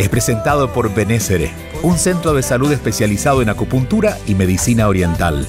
es 0.00 0.08
presentado 0.08 0.72
por 0.72 0.94
Benésere, 0.94 1.50
un 1.82 1.98
centro 1.98 2.32
de 2.32 2.42
salud 2.42 2.72
especializado 2.72 3.42
en 3.42 3.50
acupuntura 3.50 4.16
y 4.26 4.34
medicina 4.34 4.88
oriental. 4.88 5.46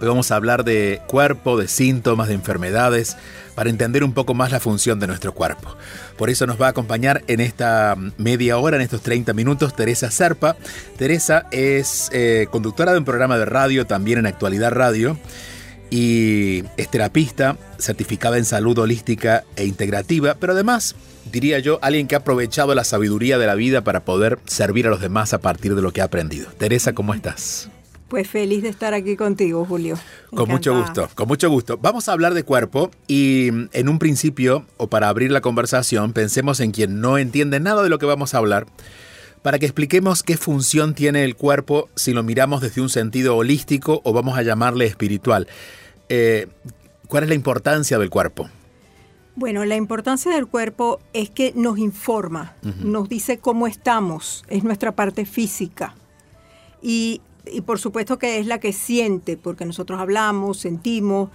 Hoy 0.00 0.08
vamos 0.08 0.32
a 0.32 0.36
hablar 0.36 0.64
de 0.64 1.00
cuerpo, 1.06 1.56
de 1.56 1.68
síntomas, 1.68 2.26
de 2.26 2.34
enfermedades, 2.34 3.16
para 3.54 3.70
entender 3.70 4.02
un 4.02 4.12
poco 4.12 4.34
más 4.34 4.50
la 4.50 4.58
función 4.58 4.98
de 4.98 5.06
nuestro 5.06 5.32
cuerpo. 5.32 5.76
Por 6.16 6.28
eso 6.28 6.44
nos 6.44 6.60
va 6.60 6.66
a 6.66 6.70
acompañar 6.70 7.22
en 7.28 7.38
esta 7.38 7.96
media 8.16 8.58
hora, 8.58 8.76
en 8.76 8.82
estos 8.82 9.02
30 9.02 9.32
minutos, 9.32 9.76
Teresa 9.76 10.10
Serpa. 10.10 10.56
Teresa 10.96 11.46
es 11.52 12.10
eh, 12.12 12.48
conductora 12.50 12.92
de 12.92 12.98
un 12.98 13.04
programa 13.04 13.38
de 13.38 13.44
radio, 13.44 13.86
también 13.86 14.18
en 14.18 14.26
Actualidad 14.26 14.72
Radio, 14.72 15.16
y 15.88 16.64
es 16.76 16.90
terapista, 16.90 17.56
certificada 17.78 18.38
en 18.38 18.44
salud 18.44 18.78
holística 18.78 19.44
e 19.54 19.66
integrativa, 19.66 20.34
pero 20.40 20.54
además, 20.54 20.96
diría 21.30 21.58
yo, 21.58 21.78
alguien 21.82 22.06
que 22.06 22.14
ha 22.14 22.18
aprovechado 22.18 22.74
la 22.74 22.84
sabiduría 22.84 23.38
de 23.38 23.46
la 23.46 23.54
vida 23.54 23.82
para 23.82 24.04
poder 24.04 24.38
servir 24.46 24.86
a 24.86 24.90
los 24.90 25.00
demás 25.00 25.32
a 25.34 25.40
partir 25.40 25.74
de 25.74 25.82
lo 25.82 25.92
que 25.92 26.00
ha 26.00 26.04
aprendido. 26.04 26.48
Teresa, 26.58 26.92
¿cómo 26.92 27.14
estás? 27.14 27.70
Pues 28.08 28.28
feliz 28.28 28.62
de 28.62 28.68
estar 28.68 28.92
aquí 28.92 29.16
contigo, 29.16 29.64
Julio. 29.64 29.98
Con 30.34 30.46
mucho 30.48 30.76
gusto, 30.78 31.08
con 31.14 31.28
mucho 31.28 31.48
gusto. 31.48 31.78
Vamos 31.78 32.08
a 32.08 32.12
hablar 32.12 32.34
de 32.34 32.42
cuerpo 32.42 32.90
y 33.08 33.48
en 33.72 33.88
un 33.88 33.98
principio, 33.98 34.66
o 34.76 34.88
para 34.88 35.08
abrir 35.08 35.30
la 35.30 35.40
conversación, 35.40 36.12
pensemos 36.12 36.60
en 36.60 36.72
quien 36.72 37.00
no 37.00 37.16
entiende 37.16 37.58
nada 37.58 37.82
de 37.82 37.88
lo 37.88 37.98
que 37.98 38.04
vamos 38.04 38.34
a 38.34 38.38
hablar, 38.38 38.66
para 39.40 39.58
que 39.58 39.64
expliquemos 39.64 40.22
qué 40.22 40.36
función 40.36 40.92
tiene 40.92 41.24
el 41.24 41.36
cuerpo 41.36 41.88
si 41.96 42.12
lo 42.12 42.22
miramos 42.22 42.60
desde 42.60 42.82
un 42.82 42.90
sentido 42.90 43.34
holístico 43.34 44.02
o 44.04 44.12
vamos 44.12 44.36
a 44.36 44.42
llamarle 44.42 44.84
espiritual. 44.84 45.48
Eh, 46.10 46.48
¿Cuál 47.08 47.24
es 47.24 47.28
la 47.30 47.34
importancia 47.34 47.98
del 47.98 48.10
cuerpo? 48.10 48.50
Bueno, 49.34 49.64
la 49.64 49.76
importancia 49.76 50.30
del 50.32 50.46
cuerpo 50.46 51.00
es 51.12 51.30
que 51.30 51.52
nos 51.56 51.78
informa, 51.78 52.54
uh 52.62 52.68
-huh. 52.68 52.84
nos 52.84 53.08
dice 53.08 53.38
cómo 53.38 53.66
estamos, 53.66 54.44
es 54.48 54.62
nuestra 54.62 54.92
parte 54.92 55.24
física. 55.24 55.94
Y 56.82 57.20
y 57.46 57.62
por 57.62 57.78
supuesto 57.78 58.18
que 58.18 58.38
es 58.38 58.46
la 58.46 58.58
que 58.58 58.72
siente, 58.72 59.36
porque 59.36 59.64
nosotros 59.64 60.00
hablamos, 60.00 60.58
sentimos. 60.58 61.30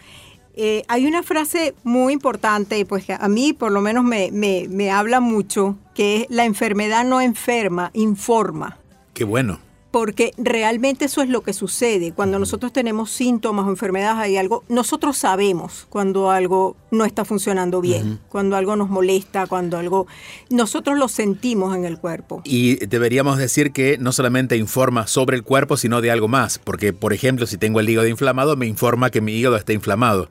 Eh, 0.55 0.83
hay 0.87 1.05
una 1.05 1.21
frase 1.21 1.75
muy 1.83 2.13
importante, 2.13 2.83
pues 2.85 3.05
que 3.05 3.13
a 3.13 3.27
mí 3.27 3.53
por 3.53 3.71
lo 3.71 3.81
menos 3.81 4.03
me, 4.03 4.31
me, 4.31 4.67
me 4.69 4.89
habla 4.89 5.19
mucho, 5.19 5.77
que 5.93 6.21
es 6.21 6.27
la 6.29 6.45
enfermedad 6.45 7.05
no 7.05 7.21
enferma, 7.21 7.91
informa. 7.93 8.77
Qué 9.13 9.23
bueno 9.23 9.66
porque 9.97 10.31
realmente 10.37 11.05
eso 11.05 11.23
es 11.23 11.29
lo 11.29 11.41
que 11.41 11.53
sucede. 11.53 12.11
Cuando 12.11 12.37
nosotros 12.37 12.71
tenemos 12.71 13.09
síntomas 13.09 13.65
o 13.65 13.69
enfermedades, 13.69 14.19
hay 14.19 14.37
algo, 14.37 14.63
nosotros 14.69 15.17
sabemos 15.17 15.87
cuando 15.89 16.29
algo 16.29 16.77
no 16.91 17.03
está 17.03 17.25
funcionando 17.25 17.81
bien, 17.81 18.07
uh 18.07 18.13
-huh. 18.13 18.19
cuando 18.29 18.55
algo 18.57 18.75
nos 18.75 18.91
molesta, 18.91 19.47
cuando 19.47 19.75
algo, 19.75 20.05
nosotros 20.51 20.99
lo 20.99 21.07
sentimos 21.07 21.75
en 21.75 21.83
el 21.83 21.97
cuerpo. 21.97 22.43
Y 22.43 22.75
deberíamos 22.85 23.39
decir 23.39 23.71
que 23.71 23.97
no 23.97 24.11
solamente 24.11 24.55
informa 24.55 25.07
sobre 25.07 25.35
el 25.35 25.41
cuerpo, 25.41 25.77
sino 25.77 25.99
de 25.99 26.11
algo 26.11 26.27
más, 26.27 26.59
porque 26.59 26.93
por 26.93 27.11
ejemplo, 27.11 27.47
si 27.47 27.57
tengo 27.57 27.79
el 27.79 27.89
hígado 27.89 28.07
inflamado, 28.07 28.55
me 28.55 28.67
informa 28.67 29.09
que 29.09 29.19
mi 29.19 29.31
hígado 29.31 29.55
está 29.55 29.73
inflamado. 29.73 30.29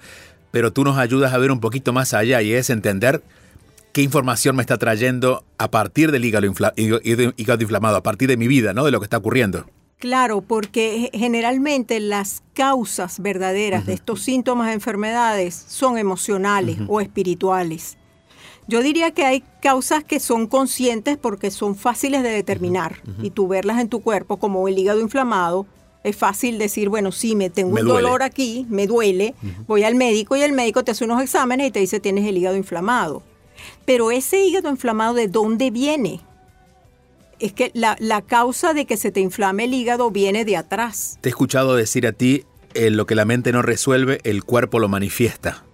Pero 0.53 0.73
tú 0.73 0.85
nos 0.85 0.97
ayudas 0.97 1.35
a 1.35 1.39
ver 1.39 1.51
un 1.51 1.59
poquito 1.59 1.93
más 1.93 2.15
allá 2.15 2.41
y 2.41 2.53
es 2.53 2.71
entender 2.71 3.21
qué 3.97 4.03
información 4.03 4.55
me 4.57 4.63
está 4.63 4.77
trayendo 4.77 5.43
a 5.57 5.71
partir 5.71 6.13
del 6.13 6.23
hígado, 6.23 6.45
infla 6.45 6.75
hígado, 6.77 7.63
inflamado, 7.63 7.97
a 7.97 8.03
partir 8.03 8.29
de 8.29 8.37
mi 8.37 8.47
vida, 8.47 8.75
¿no? 8.75 8.85
De 8.85 8.91
lo 8.91 9.01
que 9.01 9.05
está 9.05 9.17
ocurriendo. 9.17 9.65
Claro, 9.99 10.43
porque 10.43 11.09
generalmente 11.15 11.99
las 11.99 12.43
causas 12.53 13.21
verdaderas 13.21 13.81
uh 13.81 13.85
-huh. 13.85 13.87
de 13.87 13.93
estos 13.95 14.23
síntomas 14.23 14.67
de 14.67 14.75
enfermedades 14.75 15.55
son 15.69 15.97
emocionales 15.97 16.79
uh 16.79 16.83
-huh. 16.83 16.87
o 16.91 17.01
espirituales. 17.01 17.97
Yo 18.69 18.83
diría 18.83 19.13
que 19.13 19.25
hay 19.25 19.43
causas 19.63 20.05
que 20.05 20.21
son 20.21 20.47
conscientes 20.47 21.17
porque 21.17 21.51
son 21.51 21.75
fáciles 21.75 22.23
de 22.23 22.29
determinar 22.29 22.97
uh 23.03 23.09
-huh. 23.13 23.25
y 23.25 23.31
tú 23.31 23.49
verlas 23.49 23.81
en 23.81 23.89
tu 23.89 24.03
cuerpo 24.03 24.37
como 24.37 24.69
el 24.69 24.79
hígado 24.79 25.01
inflamado. 25.01 25.65
Es 26.05 26.17
fácil 26.17 26.59
decir, 26.59 26.91
bueno, 26.91 27.13
sí, 27.13 27.35
me 27.35 27.49
tengo 27.49 27.73
Me 27.73 27.81
un 27.81 27.89
duele. 27.89 28.03
dolor 28.03 28.23
aquí, 28.23 28.67
me 28.69 28.87
duele, 28.87 29.35
voy 29.67 29.85
al 29.85 29.95
médico 29.95 30.37
y 30.37 30.43
el 30.43 30.53
médico 30.53 30.85
te 30.85 30.91
hace 30.91 31.05
unos 31.07 31.23
exámenes 31.23 31.69
y 31.69 31.71
te 31.71 31.81
dice 31.81 31.99
tienes 31.99 32.27
el 32.27 32.37
hígado 32.37 32.57
inflamado. 32.59 33.23
Pero 33.85 34.11
ese 34.11 34.45
hígado 34.45 34.69
inflamado, 34.71 35.15
¿de 35.15 35.29
dónde 35.29 35.71
viene? 35.71 36.21
Es 37.39 37.53
que 37.53 37.71
la, 37.75 37.97
la 38.01 38.23
causa 38.23 38.73
de 38.73 38.87
que 38.87 38.97
se 38.97 39.11
te 39.11 39.21
inflame 39.21 39.65
el 39.65 39.75
hígado 39.75 40.11
viene 40.11 40.45
de 40.45 40.57
atrás. 40.57 41.19
Te 41.21 41.29
he 41.29 41.31
escuchado 41.31 41.77
decir 41.77 42.07
a 42.07 42.13
ti, 42.13 42.45
eh, 42.77 42.91
lo 42.91 43.07
que 43.07 43.15
la 43.15 43.25
mente 43.25 43.53
no 43.53 43.63
resuelve, 43.63 44.21
el 44.25 44.45
cuerpo 44.45 44.79
lo 44.79 44.89
manifiesta. 44.89 45.65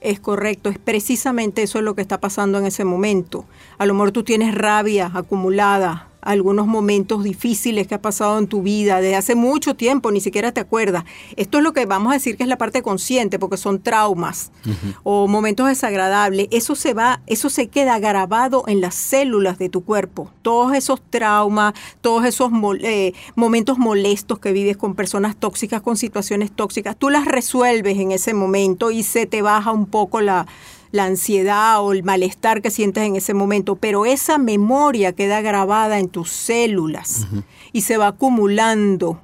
Es 0.00 0.18
correcto, 0.18 0.68
es 0.68 0.78
precisamente 0.78 1.62
eso 1.62 1.78
es 1.78 1.84
lo 1.84 1.94
que 1.94 2.02
está 2.02 2.18
pasando 2.18 2.58
en 2.58 2.66
ese 2.66 2.84
momento. 2.84 3.44
A 3.78 3.86
lo 3.86 3.94
mejor 3.94 4.12
tú 4.12 4.24
tienes 4.24 4.54
rabia 4.54 5.10
acumulada, 5.14 6.08
algunos 6.22 6.66
momentos 6.66 7.24
difíciles 7.24 7.86
que 7.86 7.94
ha 7.94 8.02
pasado 8.02 8.38
en 8.38 8.46
tu 8.46 8.62
vida 8.62 9.00
desde 9.00 9.16
hace 9.16 9.34
mucho 9.34 9.74
tiempo, 9.74 10.10
ni 10.10 10.20
siquiera 10.20 10.52
te 10.52 10.60
acuerdas. 10.60 11.04
Esto 11.36 11.58
es 11.58 11.64
lo 11.64 11.72
que 11.72 11.86
vamos 11.86 12.10
a 12.10 12.14
decir 12.14 12.36
que 12.36 12.42
es 12.42 12.48
la 12.48 12.58
parte 12.58 12.82
consciente, 12.82 13.38
porque 13.38 13.56
son 13.56 13.80
traumas 13.80 14.50
uh 14.66 14.68
-huh. 14.68 14.94
o 15.02 15.28
momentos 15.28 15.68
desagradables. 15.68 16.48
Eso 16.50 16.74
se 16.74 16.94
va, 16.94 17.20
eso 17.26 17.50
se 17.50 17.68
queda 17.68 17.98
grabado 17.98 18.64
en 18.66 18.80
las 18.80 18.94
células 18.94 19.58
de 19.58 19.68
tu 19.68 19.84
cuerpo. 19.84 20.30
Todos 20.42 20.74
esos 20.74 21.00
traumas, 21.10 21.74
todos 22.00 22.24
esos 22.24 22.50
eh, 22.82 23.12
momentos 23.34 23.78
molestos 23.78 24.38
que 24.38 24.52
vives 24.52 24.76
con 24.76 24.94
personas 24.94 25.36
tóxicas, 25.36 25.80
con 25.82 25.96
situaciones 25.96 26.50
tóxicas, 26.50 26.96
tú 26.96 27.10
las 27.10 27.24
resuelves 27.24 27.98
en 27.98 28.12
ese 28.12 28.34
momento 28.34 28.90
y 28.90 29.02
se 29.02 29.26
te 29.26 29.42
baja 29.42 29.72
un 29.72 29.86
poco 29.86 30.20
la 30.20 30.46
la 30.92 31.04
ansiedad 31.04 31.80
o 31.82 31.92
el 31.92 32.02
malestar 32.02 32.62
que 32.62 32.70
sientes 32.70 33.04
en 33.04 33.16
ese 33.16 33.34
momento, 33.34 33.76
pero 33.76 34.06
esa 34.06 34.38
memoria 34.38 35.12
queda 35.12 35.40
grabada 35.40 35.98
en 35.98 36.08
tus 36.08 36.30
células 36.30 37.26
uh 37.30 37.36
-huh. 37.36 37.44
y 37.72 37.82
se 37.82 37.96
va 37.96 38.08
acumulando. 38.08 39.20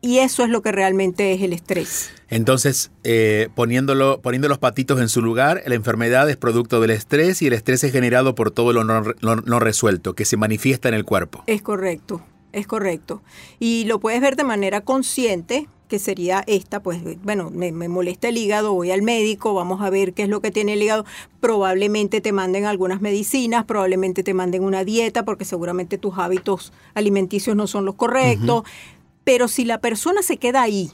Y 0.00 0.18
eso 0.18 0.44
es 0.44 0.50
lo 0.50 0.62
que 0.62 0.70
realmente 0.70 1.32
es 1.32 1.42
el 1.42 1.52
estrés. 1.52 2.10
Entonces, 2.28 2.92
eh, 3.02 3.48
poniéndolo, 3.54 4.20
poniendo 4.20 4.48
los 4.48 4.58
patitos 4.58 5.00
en 5.00 5.08
su 5.08 5.22
lugar, 5.22 5.62
la 5.66 5.74
enfermedad 5.74 6.28
es 6.30 6.36
producto 6.36 6.80
del 6.80 6.90
estrés 6.90 7.42
y 7.42 7.48
el 7.48 7.52
estrés 7.52 7.82
es 7.82 7.90
generado 7.90 8.34
por 8.34 8.50
todo 8.50 8.72
lo 8.72 8.84
no, 8.84 9.02
lo 9.20 9.36
no 9.36 9.58
resuelto, 9.58 10.14
que 10.14 10.24
se 10.24 10.36
manifiesta 10.36 10.88
en 10.88 10.94
el 10.94 11.04
cuerpo. 11.04 11.42
Es 11.46 11.62
correcto, 11.62 12.20
es 12.52 12.66
correcto. 12.66 13.22
Y 13.58 13.86
lo 13.86 13.98
puedes 13.98 14.20
ver 14.20 14.36
de 14.36 14.44
manera 14.44 14.82
consciente, 14.82 15.66
que 15.88 15.98
sería 15.98 16.44
esta, 16.46 16.80
pues 16.80 17.00
bueno, 17.22 17.50
me, 17.50 17.72
me, 17.72 17.88
molesta 17.88 18.28
el 18.28 18.36
hígado, 18.36 18.74
voy 18.74 18.90
al 18.90 19.02
médico, 19.02 19.54
vamos 19.54 19.80
a 19.80 19.90
ver 19.90 20.12
qué 20.12 20.24
es 20.24 20.28
lo 20.28 20.40
que 20.40 20.50
tiene 20.50 20.74
el 20.74 20.82
hígado, 20.82 21.04
probablemente 21.40 22.20
te 22.20 22.32
manden 22.32 22.66
algunas 22.66 23.00
medicinas, 23.00 23.64
probablemente 23.64 24.22
te 24.22 24.34
manden 24.34 24.62
una 24.62 24.84
dieta, 24.84 25.24
porque 25.24 25.44
seguramente 25.44 25.98
tus 25.98 26.18
hábitos 26.18 26.72
alimenticios 26.94 27.56
no 27.56 27.66
son 27.66 27.84
los 27.84 27.94
correctos, 27.94 28.60
uh 28.60 28.64
-huh. 28.64 29.20
pero 29.24 29.48
si 29.48 29.64
la 29.64 29.80
persona 29.80 30.22
se 30.22 30.36
queda 30.36 30.62
ahí, 30.62 30.92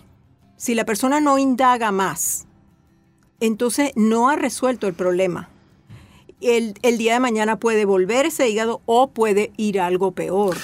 si 0.57 0.75
la 0.75 0.85
persona 0.85 1.21
no 1.21 1.39
indaga 1.39 1.91
más, 1.93 2.47
entonces 3.41 3.93
no 3.97 4.29
ha 4.29 4.37
resuelto 4.37 4.87
el 4.87 4.95
problema. 4.95 5.51
el, 6.41 6.75
el 6.83 6.99
día 6.99 7.15
de 7.15 7.21
mañana 7.21 7.59
puede 7.59 7.85
volver 7.85 8.27
ese 8.27 8.49
hígado 8.49 8.83
o 8.87 9.11
puede 9.11 9.51
ir 9.57 9.81
algo 9.81 10.13
peor. 10.13 10.57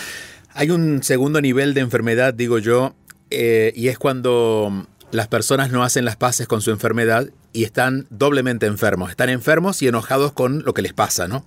Hay 0.52 0.70
un 0.70 1.02
segundo 1.02 1.40
nivel 1.40 1.74
de 1.74 1.80
enfermedad, 1.80 2.34
digo 2.34 2.58
yo, 2.58 2.94
eh, 3.30 3.72
y 3.74 3.88
es 3.88 3.98
cuando 3.98 4.86
las 5.12 5.28
personas 5.28 5.70
no 5.70 5.82
hacen 5.82 6.04
las 6.04 6.16
paces 6.16 6.46
con 6.46 6.60
su 6.60 6.70
enfermedad 6.70 7.28
y 7.52 7.64
están 7.64 8.06
doblemente 8.10 8.66
enfermos. 8.66 9.10
Están 9.10 9.28
enfermos 9.28 9.82
y 9.82 9.88
enojados 9.88 10.32
con 10.32 10.62
lo 10.64 10.74
que 10.74 10.82
les 10.82 10.92
pasa, 10.92 11.26
¿no? 11.26 11.44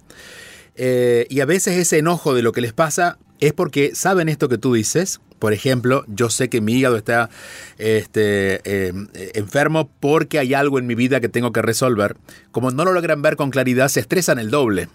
Eh, 0.76 1.28
y 1.30 1.40
a 1.42 1.46
veces 1.46 1.78
ese 1.78 2.00
enojo 2.00 2.34
de 2.34 2.42
lo 2.42 2.52
que 2.52 2.62
les 2.62 2.74
pasa 2.74 3.20
es 3.48 3.54
porque 3.54 3.96
saben 3.96 4.30
esto 4.30 4.50
que 4.50 4.58
tú 4.58 4.74
dices. 4.74 5.20
Por 5.40 5.52
ejemplo, 5.52 6.06
yo 6.08 6.30
sé 6.30 6.50
que 6.50 6.62
mi 6.62 6.74
hígado 6.74 6.96
está 6.96 7.30
este, 7.78 8.62
eh, 8.64 8.94
enfermo 9.34 9.90
porque 10.00 10.40
hay 10.40 10.54
algo 10.54 10.80
en 10.80 10.88
mi 10.88 10.96
vida 10.96 11.20
que 11.20 11.28
tengo 11.28 11.52
que 11.52 11.62
resolver. 11.62 12.16
Como 12.52 12.72
no 12.72 12.86
lo 12.86 12.94
logran 12.94 13.22
ver 13.22 13.36
con 13.36 13.50
claridad, 13.50 13.90
se 13.90 14.00
estresan 14.00 14.40
el 14.40 14.50
doble. 14.52 14.88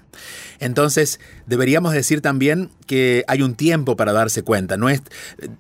Entonces, 0.59 1.21
deberíamos 1.47 1.93
decir 1.93 2.23
también 2.23 2.71
que 2.87 3.25
hay 3.29 3.43
un 3.43 3.55
tiempo 3.55 3.97
para 3.97 4.15
darse 4.15 4.43
cuenta. 4.43 4.79
No 4.79 4.89
es, 4.89 5.03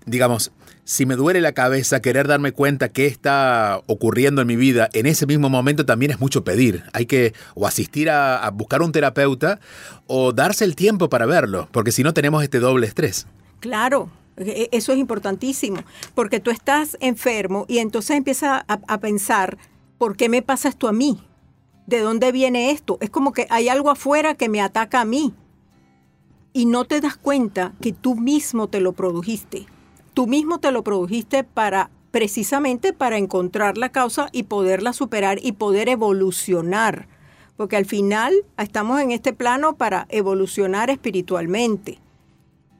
digamos, 0.06 0.52
si 0.88 1.04
me 1.04 1.16
duele 1.16 1.42
la 1.42 1.52
cabeza, 1.52 2.00
querer 2.00 2.26
darme 2.26 2.52
cuenta 2.52 2.88
qué 2.88 3.04
está 3.04 3.82
ocurriendo 3.84 4.40
en 4.40 4.48
mi 4.48 4.56
vida 4.56 4.88
en 4.94 5.04
ese 5.04 5.26
mismo 5.26 5.50
momento 5.50 5.84
también 5.84 6.12
es 6.12 6.18
mucho 6.18 6.44
pedir. 6.44 6.82
Hay 6.94 7.04
que 7.04 7.34
o 7.54 7.66
asistir 7.66 8.08
a, 8.08 8.38
a 8.38 8.50
buscar 8.50 8.80
un 8.80 8.90
terapeuta 8.90 9.60
o 10.06 10.32
darse 10.32 10.64
el 10.64 10.74
tiempo 10.76 11.10
para 11.10 11.26
verlo, 11.26 11.68
porque 11.72 11.92
si 11.92 12.02
no 12.02 12.14
tenemos 12.14 12.42
este 12.42 12.58
doble 12.58 12.77
estrés. 12.84 13.26
Claro, 13.60 14.10
e, 14.36 14.68
eso 14.72 14.92
es 14.92 14.98
importantísimo, 14.98 15.78
porque 16.14 16.40
tú 16.40 16.50
estás 16.50 16.96
enfermo 17.00 17.64
y 17.68 17.78
entonces 17.78 18.16
empiezas 18.16 18.64
a, 18.66 18.80
a, 18.86 18.98
pensar, 19.00 19.58
¿por 19.98 20.16
qué 20.16 20.28
me 20.28 20.42
pasa 20.42 20.68
esto 20.68 20.88
a 20.88 20.92
mí? 20.92 21.20
¿De 21.86 22.00
dónde 22.00 22.32
viene 22.32 22.70
esto? 22.70 22.98
Es 23.00 23.10
como 23.10 23.32
que 23.32 23.46
hay 23.50 23.68
algo 23.68 23.90
afuera 23.90 24.34
que 24.34 24.48
me 24.48 24.60
ataca 24.60 25.00
a 25.00 25.04
mí. 25.04 25.34
Y 26.52 26.66
no 26.66 26.84
te 26.84 27.00
das 27.00 27.16
cuenta 27.16 27.72
que 27.80 27.92
tú 27.92 28.14
mismo 28.14 28.68
te 28.68 28.80
lo 28.80 28.92
produjiste 28.92 29.66
tú 30.18 30.26
mismo 30.26 30.58
te 30.58 30.72
lo 30.72 30.82
produjiste 30.82 31.44
para 31.44 31.90
precisamente 32.10 32.92
para 32.92 33.18
encontrar 33.18 33.78
la 33.78 33.90
causa 33.90 34.28
y 34.32 34.42
poderla 34.42 34.92
superar 34.92 35.38
y 35.40 35.52
poder 35.52 35.88
evolucionar. 35.88 37.06
Porque 37.56 37.76
al 37.76 37.86
final 37.86 38.34
estamos 38.56 39.00
en 39.00 39.12
este 39.12 39.32
plano 39.32 39.76
para 39.76 40.08
evolucionar 40.08 40.90
espiritualmente. 40.90 42.00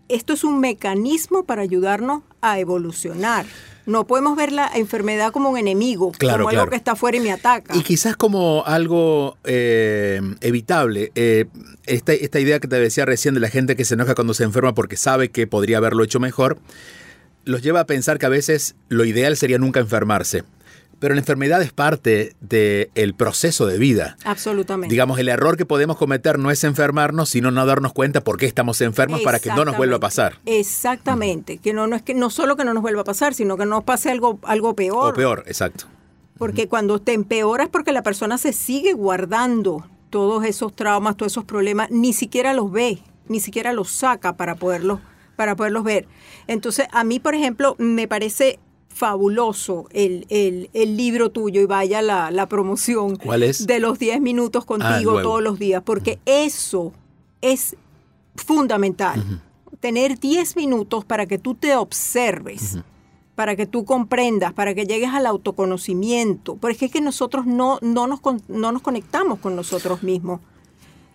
Esto 0.09 0.33
es 0.33 0.45
un 0.45 0.61
mecanismo 0.61 1.45
para 1.45 1.63
ayudarnos 1.63 2.23
a 2.41 2.59
evolucionar. 2.59 3.47
No 3.87 4.07
podemos 4.07 4.37
ver 4.37 4.53
la 4.53 4.71
enfermedad 4.75 5.33
como 5.33 5.51
un 5.51 5.57
enemigo, 5.57 6.13
claro, 6.13 6.39
como 6.39 6.51
claro. 6.51 6.63
algo 6.63 6.71
que 6.71 6.77
está 6.77 6.93
afuera 6.93 7.17
y 7.17 7.21
me 7.21 7.33
ataca. 7.33 7.75
Y 7.75 7.83
quizás 7.83 8.17
como 8.17 8.63
algo 8.67 9.39
eh, 9.45 10.21
evitable. 10.43 11.11
Eh, 11.15 11.47
esta, 11.87 12.13
esta 12.13 12.39
idea 12.39 12.61
que 12.61 12.69
te 12.69 12.79
decía 12.79 13.07
recién 13.07 13.35
de 13.35 13.41
la 13.41 13.49
gente 13.49 13.77
que 13.77 13.87
se 13.87 13.95
enoja 13.95 14.15
cuando 14.15 14.35
se 14.35 14.45
enferma 14.45 14.75
porque 14.75 14.97
sabe 14.97 15.31
que 15.31 15.47
podría 15.47 15.79
haberlo 15.79 16.05
hecho 16.05 16.21
mejor 16.21 16.59
los 17.49 17.63
lleva 17.63 17.81
a 17.81 17.87
pensar 17.87 18.19
que 18.19 18.27
a 18.27 18.29
veces 18.29 18.77
lo 18.89 19.05
ideal 19.07 19.37
sería 19.37 19.59
nunca 19.59 19.81
enfermarse. 19.81 20.45
Pero 20.99 21.15
la 21.15 21.21
enfermedad 21.21 21.63
es 21.63 21.73
parte 21.73 22.35
del 22.41 23.15
proceso 23.15 23.67
de 23.67 23.79
vida. 23.79 24.17
Absolutamente. 24.25 24.93
Digamos, 24.93 25.19
el 25.19 25.29
error 25.29 25.57
que 25.57 25.65
podemos 25.65 25.97
cometer 25.97 26.39
no 26.39 26.51
es 26.51 26.65
enfermarnos, 26.65 27.29
sino 27.29 27.51
no 27.51 27.65
darnos 27.67 27.93
cuenta 27.93 28.23
por 28.23 28.37
qué 28.37 28.47
estamos 28.47 28.81
enfermos 28.81 29.21
para 29.23 29.39
que 29.39 29.51
no 29.51 29.65
nos 29.65 29.77
vuelva 29.77 29.97
a 29.97 30.01
pasar. 30.01 30.39
Exactamente. 30.47 31.59
Que 31.59 31.73
no, 31.73 31.87
no 31.87 31.97
es 31.97 32.03
que 32.03 32.15
no 32.15 32.31
solo 32.31 32.57
que 32.57 32.65
no 32.65 32.75
nos 32.75 32.83
vuelva 32.83 33.03
a 33.03 33.05
pasar, 33.05 33.35
sino 33.35 33.57
que 33.57 33.67
nos 33.67 33.85
pase 33.85 34.11
algo, 34.11 34.41
algo 34.43 34.75
peor. 34.75 35.13
O 35.13 35.15
peor, 35.15 35.45
exacto. 35.47 35.87
Porque 36.37 36.69
cuando 36.69 37.01
te 37.01 37.13
empeoras 37.13 37.69
porque 37.69 37.93
la 37.93 38.03
persona 38.03 38.39
se 38.39 38.53
sigue 38.53 38.93
guardando 38.93 39.87
todos 40.11 40.45
esos 40.45 40.75
traumas, 40.75 41.17
todos 41.17 41.33
esos 41.33 41.45
problemas, 41.45 41.91
ni 41.91 42.13
siquiera 42.13 42.53
los 42.53 42.73
ve, 42.73 42.99
ni 43.29 43.41
siquiera 43.41 43.73
los 43.73 43.91
saca 43.91 44.37
para 44.37 44.55
poderlos 44.55 45.01
para 45.39 45.55
poderlos 45.55 45.85
ver. 45.85 46.09
Entonces, 46.49 46.89
a 46.91 47.05
mí, 47.05 47.21
por 47.21 47.37
ejemplo, 47.37 47.77
me 47.79 48.09
parece 48.09 48.59
fabuloso 48.99 49.87
el, 49.93 50.27
el, 50.29 50.71
el 50.73 50.97
libro 50.97 51.31
tuyo 51.31 51.61
y 51.61 51.67
vaya 51.67 52.03
la, 52.03 52.33
la, 52.33 52.49
promoción 52.49 53.15
¿Cuál 53.15 53.45
es? 53.45 53.65
de 53.67 53.79
los 53.79 53.99
10 53.99 54.21
minutos 54.21 54.65
contigo 54.65 55.19
ah, 55.19 55.23
todos 55.23 55.41
los 55.41 55.59
días, 55.59 55.83
porque 55.85 56.13
uh 56.13 56.15
-huh. 56.29 56.47
eso 56.47 56.93
es 57.41 57.77
fundamental. 58.35 59.21
Uh 59.21 59.33
-huh. 59.33 59.79
Tener 59.79 60.19
10 60.19 60.57
minutos 60.57 61.05
para 61.05 61.27
que 61.27 61.39
tú 61.39 61.55
te 61.55 61.77
observes. 61.77 62.75
Uh 62.75 62.79
-huh 62.79 62.85
para 63.39 63.55
que 63.55 63.67
tú 63.67 63.85
comprendas, 63.85 64.53
para 64.53 64.75
que 64.75 64.85
llegues 64.85 65.11
al 65.11 65.25
autoconocimiento, 65.25 66.57
porque 66.57 66.87
es 66.87 66.91
que 66.91 67.01
nosotros 67.01 67.47
no, 67.47 67.79
no, 67.83 68.09
nos, 68.09 68.19
no 68.49 68.73
nos 68.73 68.83
conectamos 68.83 69.39
con 69.39 69.55
nosotros 69.55 70.03
mismos. 70.03 70.41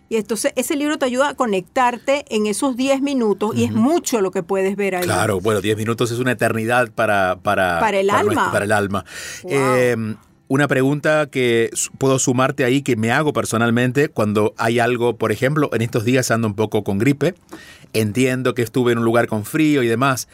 Y 0.08 0.16
entonces 0.16 0.52
ese 0.56 0.76
libro 0.76 0.98
te 0.98 1.06
ayuda 1.06 1.30
a 1.30 1.34
conectarte 1.34 2.24
en 2.28 2.46
esos 2.46 2.76
10 2.76 3.00
minutos 3.00 3.50
uh 3.50 3.52
-huh. 3.54 3.58
y 3.58 3.64
es 3.64 3.72
mucho 3.72 4.20
lo 4.20 4.30
que 4.30 4.42
puedes 4.42 4.76
ver 4.76 4.96
ahí. 4.96 5.04
Claro, 5.04 5.40
bueno, 5.40 5.60
10 5.60 5.76
minutos 5.76 6.10
es 6.10 6.18
una 6.18 6.32
eternidad 6.32 6.90
para, 6.90 7.38
para, 7.42 7.80
para 7.80 7.98
el 8.00 8.06
para 8.08 8.20
alma. 8.20 8.32
Nuestro, 8.34 8.52
para 8.52 8.64
el 8.64 8.72
alma. 8.72 9.04
Wow. 9.42 9.52
Eh, 9.52 10.16
una 10.46 10.68
pregunta 10.68 11.26
que 11.30 11.70
puedo 11.98 12.18
sumarte 12.18 12.64
ahí, 12.64 12.82
que 12.82 12.96
me 12.96 13.10
hago 13.10 13.32
personalmente 13.32 14.08
cuando 14.08 14.54
hay 14.58 14.78
algo, 14.78 15.16
por 15.16 15.32
ejemplo, 15.32 15.70
en 15.72 15.82
estos 15.82 16.04
días 16.04 16.30
ando 16.30 16.46
un 16.46 16.54
poco 16.54 16.84
con 16.84 16.98
gripe, 16.98 17.34
entiendo 17.94 18.54
que 18.54 18.62
estuve 18.62 18.92
en 18.92 18.98
un 18.98 19.04
lugar 19.04 19.26
con 19.26 19.44
frío 19.44 19.82
y 19.82 19.88
demás, 19.88 20.28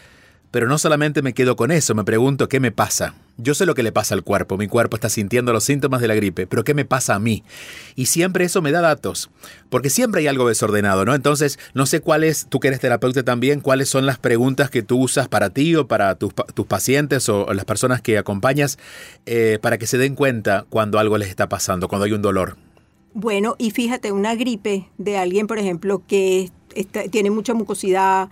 pero 0.51 0.67
no 0.67 0.79
solamente 0.79 1.23
me 1.23 1.33
quedo 1.33 1.57
con 1.57 1.71
eso, 1.71 1.95
me 1.95 2.05
pregunto 2.05 2.49
qué 2.49 2.61
me 2.61 2.73
pasa. 2.73 3.15
Yo 3.37 3.55
sé 3.55 3.65
lo 3.65 3.75
que 3.75 3.83
le 3.83 3.93
pasa 3.93 4.15
al 4.15 4.23
cuerpo, 4.23 4.59
mi 4.59 4.69
cuerpo 4.69 4.97
está 4.97 5.09
sintiendo 5.09 5.53
los 5.53 5.65
síntomas 5.65 6.01
de 6.01 6.09
la 6.09 6.15
gripe, 6.15 6.47
pero 6.47 6.65
¿qué 6.65 6.75
me 6.75 6.85
pasa 6.85 7.15
a 7.15 7.19
mí? 7.19 7.43
Y 7.95 8.07
siempre 8.07 8.45
eso 8.45 8.61
me 8.61 8.73
da 8.73 8.81
datos, 8.81 9.31
porque 9.71 9.89
siempre 9.89 10.21
hay 10.21 10.27
algo 10.27 10.49
desordenado, 10.49 11.05
¿no? 11.05 11.15
Entonces, 11.15 11.59
no 11.73 11.87
sé 11.87 12.01
cuál 12.01 12.25
es, 12.25 12.47
tú 12.49 12.61
que 12.61 12.69
eres 12.69 12.81
terapeuta 12.81 13.23
también, 13.23 13.61
cuáles 13.61 13.89
son 13.89 14.05
las 14.05 14.19
preguntas 14.19 14.71
que 14.71 14.83
tú 14.83 14.99
usas 14.99 15.29
para 15.29 15.51
ti 15.51 15.75
o 15.77 15.87
para 15.87 16.17
tus, 16.17 16.35
tus 16.55 16.67
pacientes 16.67 17.29
o, 17.29 17.53
las 17.55 17.65
personas 17.65 18.03
que 18.03 18.19
acompañas 18.19 18.79
eh, 19.27 19.59
para 19.63 19.79
que 19.79 19.87
se 19.87 19.99
den 19.99 20.15
cuenta 20.15 20.67
cuando 20.69 20.99
algo 20.99 21.17
les 21.17 21.29
está 21.29 21.49
pasando, 21.49 21.89
cuando 21.89 22.05
hay 22.05 22.13
un 22.13 22.23
dolor. 22.23 22.57
Bueno, 23.13 23.57
y 23.59 23.71
fíjate, 23.71 24.13
una 24.13 24.35
gripe 24.35 24.89
de 24.99 25.17
alguien, 25.17 25.47
por 25.47 25.59
ejemplo, 25.59 26.03
que 26.07 26.51
tiene 27.11 27.31
mucha 27.31 27.55
mucosidad, 27.55 28.29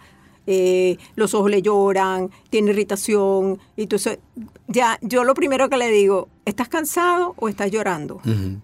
eh, 0.50 0.96
los 1.14 1.34
ojos 1.34 1.50
le 1.50 1.60
lloran, 1.60 2.30
tiene 2.48 2.70
irritación. 2.70 3.58
Y 3.76 3.82
entonces, 3.82 4.18
ya, 4.66 4.98
yo 5.02 5.22
lo 5.24 5.34
primero 5.34 5.68
que 5.68 5.76
le 5.76 5.90
digo, 5.90 6.30
¿estás 6.46 6.68
cansado 6.68 7.34
o 7.36 7.50
estás 7.50 7.70
llorando? 7.70 8.14
Uh 8.24 8.28
-huh. 8.28 8.60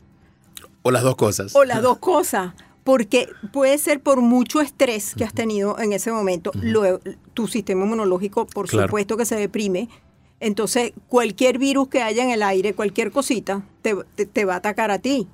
O 0.81 0.91
las 0.91 1.03
dos 1.03 1.15
cosas. 1.15 1.55
O 1.55 1.63
las 1.65 1.83
dos 1.83 1.99
cosas. 1.99 2.55
Porque 2.85 3.29
puede 3.53 3.77
ser 3.77 4.01
por 4.01 4.23
mucho 4.23 4.63
estrés 4.63 5.15
que 5.15 5.25
has 5.25 5.35
tenido 5.35 5.79
en 5.79 5.93
ese 5.93 6.11
momento, 6.11 6.53
uh 6.55 6.58
-huh. 6.58 6.63
lo, 6.63 7.01
tu 7.35 7.49
sistema 7.49 7.85
inmunológico, 7.85 8.47
por 8.47 8.67
claro. 8.67 8.89
supuesto, 8.89 9.19
que 9.19 9.27
se 9.27 9.37
deprime. 9.37 9.91
Entonces, 10.41 10.93
cualquier 11.08 11.58
virus 11.58 11.89
que 11.89 12.01
haya 12.01 12.25
en 12.25 12.31
el 12.31 12.43
aire, 12.43 12.73
cualquier 12.73 13.11
cosita, 13.11 13.63
te, 13.82 13.94
te, 14.15 14.25
te 14.25 14.44
va 14.47 14.55
a 14.55 14.56
atacar 14.56 14.91
a 14.91 14.99
ti. 14.99 15.29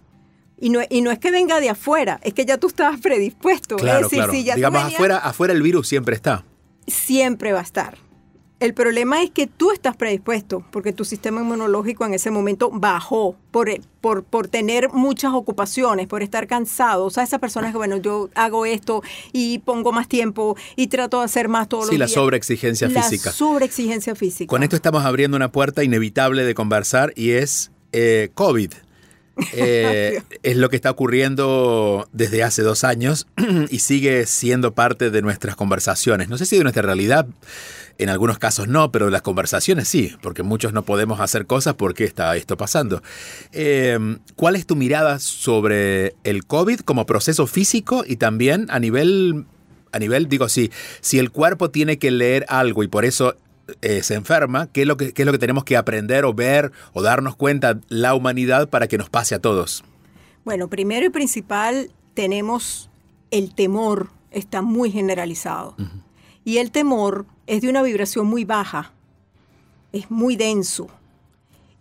Y 0.60 0.68
no, 0.68 0.80
y 0.90 1.00
no, 1.00 1.10
es 1.10 1.18
que 1.18 1.30
venga 1.30 1.58
de 1.58 1.70
afuera, 1.70 2.20
es 2.22 2.34
que 2.34 2.44
ya 2.44 2.58
tú 2.58 2.66
estabas 2.66 3.00
predispuesto. 3.00 3.76
Claro, 3.76 4.00
es 4.00 4.04
decir, 4.04 4.18
claro. 4.18 4.32
Si 4.32 4.44
ya 4.44 4.54
Digamos, 4.56 4.82
venías, 4.82 4.94
afuera, 4.94 5.16
afuera 5.16 5.52
el 5.54 5.62
virus 5.62 5.88
siempre 5.88 6.14
está. 6.14 6.44
Siempre 6.90 7.52
va 7.52 7.60
a 7.60 7.62
estar. 7.62 7.96
El 8.60 8.74
problema 8.74 9.22
es 9.22 9.30
que 9.30 9.46
tú 9.46 9.70
estás 9.72 9.96
predispuesto, 9.96 10.62
porque 10.70 10.92
tu 10.92 11.06
sistema 11.06 11.40
inmunológico 11.40 12.04
en 12.04 12.12
ese 12.12 12.30
momento 12.30 12.70
bajó 12.70 13.34
por, 13.50 13.70
por, 14.02 14.22
por 14.22 14.48
tener 14.48 14.90
muchas 14.90 15.32
ocupaciones, 15.32 16.06
por 16.06 16.22
estar 16.22 16.46
cansado. 16.46 17.06
O 17.06 17.10
sea, 17.10 17.22
esas 17.22 17.40
personas 17.40 17.72
que, 17.72 17.78
bueno, 17.78 17.96
yo 17.96 18.28
hago 18.34 18.66
esto 18.66 19.02
y 19.32 19.60
pongo 19.60 19.92
más 19.92 20.08
tiempo 20.08 20.58
y 20.76 20.88
trato 20.88 21.20
de 21.20 21.24
hacer 21.24 21.48
más 21.48 21.70
todos 21.70 21.86
sí, 21.86 21.92
los 21.92 21.98
días. 22.00 22.10
Sí, 22.10 22.16
la 22.16 22.20
sobreexigencia 22.22 22.90
física. 22.90 23.30
La 23.30 23.34
sobreexigencia 23.34 24.14
física. 24.14 24.50
Con 24.50 24.62
esto 24.62 24.76
estamos 24.76 25.06
abriendo 25.06 25.38
una 25.38 25.50
puerta 25.50 25.82
inevitable 25.82 26.44
de 26.44 26.52
conversar 26.52 27.14
y 27.16 27.30
es 27.30 27.70
eh, 27.92 28.28
COVID. 28.34 28.72
Eh, 29.52 30.22
es 30.42 30.56
lo 30.56 30.68
que 30.68 30.76
está 30.76 30.90
ocurriendo 30.90 32.08
desde 32.12 32.42
hace 32.42 32.62
dos 32.62 32.84
años 32.84 33.26
y 33.70 33.78
sigue 33.80 34.26
siendo 34.26 34.74
parte 34.74 35.10
de 35.10 35.22
nuestras 35.22 35.56
conversaciones. 35.56 36.28
No 36.28 36.38
sé 36.38 36.46
si 36.46 36.56
de 36.56 36.62
nuestra 36.62 36.82
realidad, 36.82 37.26
en 37.98 38.08
algunos 38.08 38.38
casos 38.38 38.68
no, 38.68 38.90
pero 38.92 39.10
las 39.10 39.22
conversaciones 39.22 39.88
sí, 39.88 40.16
porque 40.22 40.42
muchos 40.42 40.72
no 40.72 40.84
podemos 40.84 41.20
hacer 41.20 41.46
cosas 41.46 41.74
porque 41.74 42.04
está 42.04 42.36
esto 42.36 42.56
pasando. 42.56 43.02
Eh, 43.52 43.98
¿Cuál 44.36 44.56
es 44.56 44.66
tu 44.66 44.76
mirada 44.76 45.18
sobre 45.18 46.14
el 46.24 46.44
COVID 46.46 46.80
como 46.80 47.06
proceso 47.06 47.46
físico 47.46 48.04
y 48.06 48.16
también 48.16 48.66
a 48.70 48.78
nivel, 48.78 49.46
a 49.92 49.98
nivel 49.98 50.28
digo, 50.28 50.48
sí, 50.48 50.70
si 51.00 51.18
el 51.18 51.30
cuerpo 51.30 51.70
tiene 51.70 51.98
que 51.98 52.10
leer 52.10 52.46
algo 52.48 52.82
y 52.82 52.88
por 52.88 53.04
eso 53.04 53.36
eh, 53.82 54.02
se 54.02 54.14
enferma, 54.14 54.68
¿qué 54.72 54.82
es, 54.82 54.86
lo 54.86 54.96
que, 54.96 55.12
¿qué 55.12 55.22
es 55.22 55.26
lo 55.26 55.32
que 55.32 55.38
tenemos 55.38 55.64
que 55.64 55.76
aprender 55.76 56.24
o 56.24 56.34
ver 56.34 56.72
o 56.92 57.02
darnos 57.02 57.36
cuenta 57.36 57.80
la 57.88 58.14
humanidad 58.14 58.68
para 58.68 58.88
que 58.88 58.98
nos 58.98 59.10
pase 59.10 59.34
a 59.34 59.40
todos? 59.40 59.84
Bueno, 60.44 60.68
primero 60.68 61.06
y 61.06 61.10
principal 61.10 61.90
tenemos 62.14 62.90
el 63.30 63.54
temor, 63.54 64.10
está 64.30 64.62
muy 64.62 64.90
generalizado. 64.90 65.74
Uh 65.78 65.82
-huh. 65.82 66.02
Y 66.44 66.58
el 66.58 66.70
temor 66.70 67.26
es 67.46 67.62
de 67.62 67.68
una 67.68 67.82
vibración 67.82 68.26
muy 68.26 68.44
baja, 68.44 68.92
es 69.92 70.10
muy 70.10 70.36
denso. 70.36 70.88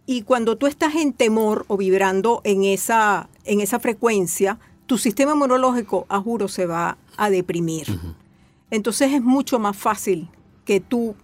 Y 0.06 0.24
cuando 0.24 0.58
tú 0.58 0.68
estás 0.68 0.96
en 0.96 1.14
temor 1.14 1.66
o 1.68 1.78
vibrando 1.78 2.42
en 2.44 2.64
esa, 2.64 3.30
en 3.46 3.62
esa 3.62 3.80
frecuencia, 3.80 4.60
tu 4.88 4.98
sistema 4.98 5.34
inmunológico, 5.34 6.08
a 6.10 6.20
juro, 6.20 6.48
se 6.48 6.66
va 6.66 6.98
a 7.16 7.30
deprimir. 7.30 8.00
Entonces 8.72 9.14
es 9.14 9.22
mucho 9.22 9.60
más 9.60 9.78
fácil 9.78 10.30
que 10.66 10.80
tú 10.80 11.16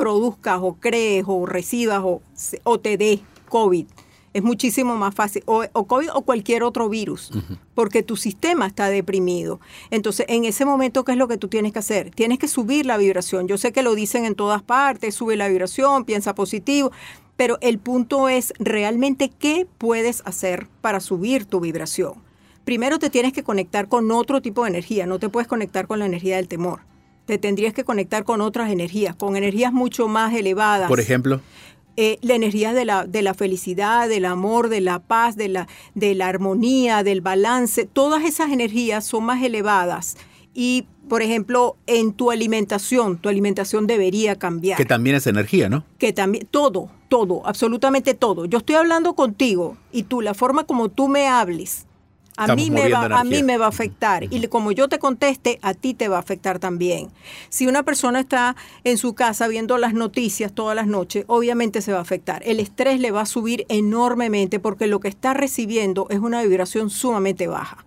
produzcas 0.00 0.58
o 0.62 0.74
crees 0.80 1.24
o 1.28 1.44
recibas 1.44 2.00
o, 2.02 2.22
o 2.64 2.80
te 2.80 2.96
dé 2.96 3.20
COVID 3.50 3.86
es 4.32 4.42
muchísimo 4.42 4.96
más 4.96 5.14
fácil, 5.14 5.42
o, 5.46 5.66
COVID 5.86 6.08
o 6.14 6.22
cualquier 6.22 6.62
otro 6.62 6.88
virus, 6.88 7.32
porque 7.74 8.02
tu 8.02 8.16
sistema 8.16 8.66
está 8.66 8.88
deprimido. 8.88 9.60
Entonces, 9.90 10.26
en 10.28 10.44
ese 10.44 10.64
momento, 10.64 11.04
¿qué 11.04 11.12
es 11.12 11.18
lo 11.18 11.28
que 11.28 11.36
tú 11.36 11.48
tienes 11.48 11.72
que 11.72 11.80
hacer? 11.80 12.10
Tienes 12.10 12.38
que 12.38 12.48
subir 12.48 12.86
la 12.86 12.96
vibración. 12.96 13.48
Yo 13.48 13.58
sé 13.58 13.72
que 13.72 13.82
lo 13.82 13.94
dicen 13.94 14.24
en 14.24 14.36
todas 14.36 14.62
partes, 14.62 15.14
sube 15.14 15.36
la 15.36 15.48
vibración, 15.48 16.04
piensa 16.04 16.34
positivo, 16.34 16.92
pero 17.36 17.58
el 17.60 17.78
punto 17.78 18.28
es 18.28 18.52
realmente 18.58 19.30
qué 19.30 19.66
puedes 19.78 20.22
hacer 20.24 20.68
para 20.80 21.00
subir 21.00 21.44
tu 21.44 21.60
vibración. 21.60 22.14
Primero 22.64 22.98
te 22.98 23.10
tienes 23.10 23.32
que 23.32 23.42
conectar 23.42 23.88
con 23.88 24.10
otro 24.12 24.40
tipo 24.40 24.62
de 24.62 24.70
energía, 24.70 25.06
no 25.06 25.18
te 25.18 25.28
puedes 25.28 25.48
conectar 25.48 25.88
con 25.88 25.98
la 25.98 26.06
energía 26.06 26.36
del 26.36 26.46
temor. 26.46 26.89
Te 27.30 27.38
tendrías 27.38 27.72
que 27.72 27.84
conectar 27.84 28.24
con 28.24 28.40
otras 28.40 28.72
energías, 28.72 29.14
con 29.14 29.36
energías 29.36 29.72
mucho 29.72 30.08
más 30.08 30.34
elevadas. 30.34 30.88
Por 30.88 30.98
ejemplo. 30.98 31.40
Eh, 31.96 32.18
la 32.22 32.34
energía 32.34 32.72
de 32.72 32.84
la, 32.84 33.06
de 33.06 33.22
la 33.22 33.34
felicidad, 33.34 34.08
del 34.08 34.24
amor, 34.24 34.68
de 34.68 34.80
la 34.80 34.98
paz, 34.98 35.36
de 35.36 35.48
la, 35.48 35.68
de 35.94 36.16
la 36.16 36.26
armonía, 36.26 37.04
del 37.04 37.20
balance, 37.20 37.84
todas 37.84 38.24
esas 38.24 38.50
energías 38.50 39.04
son 39.04 39.22
más 39.26 39.44
elevadas. 39.44 40.16
Y, 40.54 40.86
por 41.08 41.22
ejemplo, 41.22 41.76
en 41.86 42.14
tu 42.14 42.32
alimentación, 42.32 43.16
tu 43.16 43.28
alimentación 43.28 43.86
debería 43.86 44.34
cambiar. 44.34 44.76
Que 44.76 44.84
también 44.84 45.14
es 45.14 45.28
energía, 45.28 45.68
¿no? 45.68 45.84
Que 45.98 46.12
también, 46.12 46.48
todo, 46.50 46.90
todo, 47.08 47.46
absolutamente 47.46 48.14
todo. 48.14 48.46
Yo 48.46 48.58
estoy 48.58 48.74
hablando 48.74 49.14
contigo 49.14 49.76
y 49.92 50.02
tú, 50.02 50.20
la 50.20 50.34
forma 50.34 50.64
como 50.64 50.88
tú 50.88 51.06
me 51.06 51.28
hables, 51.28 51.86
a 52.40 52.54
mí, 52.54 52.70
me 52.70 52.88
va, 52.88 53.04
a 53.04 53.24
mí 53.24 53.42
me 53.42 53.58
va 53.58 53.66
a 53.66 53.68
afectar. 53.68 54.24
Y 54.24 54.46
como 54.48 54.72
yo 54.72 54.88
te 54.88 54.98
conteste, 54.98 55.58
a 55.62 55.74
ti 55.74 55.94
te 55.94 56.08
va 56.08 56.16
a 56.16 56.20
afectar 56.20 56.58
también. 56.58 57.10
Si 57.50 57.66
una 57.66 57.82
persona 57.82 58.20
está 58.20 58.56
en 58.84 58.96
su 58.96 59.14
casa 59.14 59.46
viendo 59.48 59.76
las 59.78 59.92
noticias 59.94 60.52
todas 60.52 60.74
las 60.74 60.86
noches, 60.86 61.24
obviamente 61.26 61.82
se 61.82 61.92
va 61.92 61.98
a 61.98 62.02
afectar. 62.02 62.42
El 62.44 62.60
estrés 62.60 63.00
le 63.00 63.10
va 63.10 63.22
a 63.22 63.26
subir 63.26 63.66
enormemente 63.68 64.58
porque 64.58 64.86
lo 64.86 65.00
que 65.00 65.08
está 65.08 65.34
recibiendo 65.34 66.06
es 66.10 66.18
una 66.18 66.42
vibración 66.42 66.90
sumamente 66.90 67.46
baja. 67.46 67.84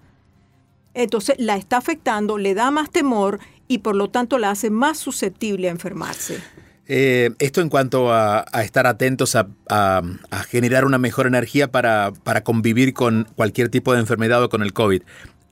Entonces 0.93 1.35
la 1.39 1.55
está 1.55 1.77
afectando, 1.77 2.37
le 2.37 2.53
da 2.53 2.69
más 2.69 2.91
temor 2.91 3.39
y 3.67 3.79
por 3.79 3.95
lo 3.95 4.09
tanto 4.09 4.37
la 4.37 4.51
hace 4.51 4.69
más 4.69 4.97
susceptible 4.99 5.67
a 5.67 5.71
enfermarse. 5.71 6.39
Eh, 6.87 7.31
esto 7.39 7.61
en 7.61 7.69
cuanto 7.69 8.11
a, 8.11 8.45
estar 8.63 8.87
atentos 8.87 9.35
a, 9.35 10.01
generar 10.49 10.85
una 10.85 10.97
mejor 10.97 11.27
energía 11.27 11.71
para, 11.71 12.11
convivir 12.43 12.93
con 12.93 13.27
cualquier 13.35 13.69
tipo 13.69 13.93
de 13.93 13.99
enfermedad 13.99 14.43
o 14.43 14.49
con 14.49 14.61
el 14.61 14.73
COVID. 14.73 15.01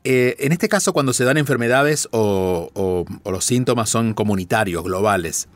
Eh, 0.04 0.36
en 0.40 0.52
este 0.52 0.68
caso, 0.68 0.94
cuando 0.94 1.14
se 1.14 1.24
dan 1.24 1.38
enfermedades 1.38 2.10
o, 2.12 3.06
los 3.26 3.46
síntomas 3.46 3.90
son 3.90 4.14
comunitarios, 4.14 4.84
globales, 4.84 5.48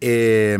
eh, 0.00 0.58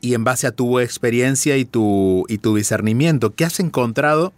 y 0.00 0.14
en 0.14 0.22
base 0.22 0.46
a 0.46 0.52
tu 0.52 0.80
experiencia 0.80 1.56
y 1.56 1.64
tu, 1.64 2.26
y 2.28 2.38
tu 2.38 2.54
discernimiento, 2.54 3.34
¿qué 3.34 3.46
has 3.46 3.58
encontrado 3.58 4.34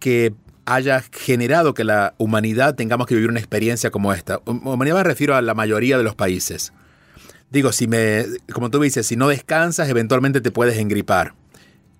que 0.00 0.34
haya 0.64 1.02
generado 1.12 1.72
que 1.72 1.84
la 1.84 2.14
humanidad 2.18 2.74
tengamos 2.74 3.06
que 3.06 3.14
vivir 3.14 3.30
una 3.30 3.38
experiencia 3.38 3.90
como 3.92 4.12
esta? 4.12 4.40
Humanidad 4.44 4.96
me 4.96 5.04
refiero 5.04 5.36
a 5.36 5.42
la 5.42 5.54
mayoría 5.54 5.96
de 5.96 6.04
los 6.04 6.16
países. 6.16 6.72
Digo, 7.50 7.72
si 7.72 7.86
me, 7.86 8.24
como 8.52 8.70
tú 8.70 8.80
dices, 8.80 9.06
si 9.06 9.16
no 9.16 9.28
descansas, 9.28 9.88
eventualmente 9.88 10.40
te 10.40 10.50
puedes 10.50 10.78
engripar. 10.78 11.34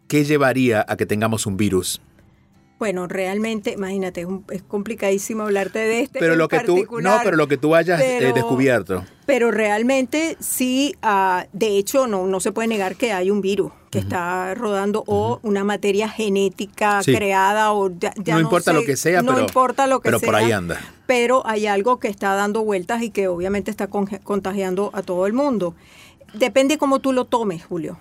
¿Qué 0.08 0.24
llevaría 0.24 0.84
a 0.88 0.96
que 0.96 1.06
tengamos 1.06 1.46
un 1.46 1.56
virus? 1.56 2.00
Bueno, 2.78 3.06
realmente, 3.06 3.72
imagínate, 3.72 4.26
es, 4.50 4.62
complicadísimo 4.62 5.44
hablarte 5.44 5.78
de 5.78 6.00
este. 6.00 6.18
Pero 6.18 6.36
lo 6.36 6.46
que 6.48 6.60
tú, 6.60 6.86
no, 7.00 7.18
pero 7.24 7.36
lo 7.36 7.48
que 7.48 7.56
tú 7.56 7.74
hayas 7.74 8.00
eh, 8.00 8.32
descubierto. 8.34 9.02
Pero 9.24 9.50
realmente 9.50 10.36
sí, 10.40 10.94
ah, 11.00 11.46
de 11.54 11.78
hecho, 11.78 12.06
no, 12.06 12.26
no 12.26 12.38
se 12.38 12.52
puede 12.52 12.68
negar 12.68 12.96
que 12.96 13.12
hay 13.12 13.30
un 13.30 13.40
virus 13.40 13.72
que 13.90 14.00
está 14.00 14.54
rodando 14.54 15.04
o 15.06 15.40
una 15.42 15.64
materia 15.64 16.06
genética 16.08 17.00
creada 17.02 17.72
o 17.72 17.90
ya, 17.90 18.12
no, 18.26 18.40
importa 18.40 18.74
lo 18.74 18.84
que 18.84 18.96
sea, 18.96 19.22
no 19.22 19.32
pero, 19.32 19.46
importa 19.46 19.86
lo 19.86 20.00
que 20.00 20.08
pero 20.08 20.20
por 20.20 20.34
ahí 20.34 20.52
anda. 20.52 20.78
Pero 21.06 21.46
hay 21.46 21.66
algo 21.66 21.98
que 21.98 22.08
está 22.08 22.34
dando 22.34 22.62
vueltas 22.62 23.00
y 23.02 23.08
que 23.08 23.28
obviamente 23.28 23.70
está 23.70 23.86
contagiando 23.86 24.90
a 24.92 25.00
todo 25.00 25.26
el 25.26 25.32
mundo. 25.32 25.74
Depende 26.34 26.76
cómo 26.76 26.98
tú 26.98 27.14
lo 27.14 27.24
tomes, 27.24 27.64
Julio. 27.64 27.98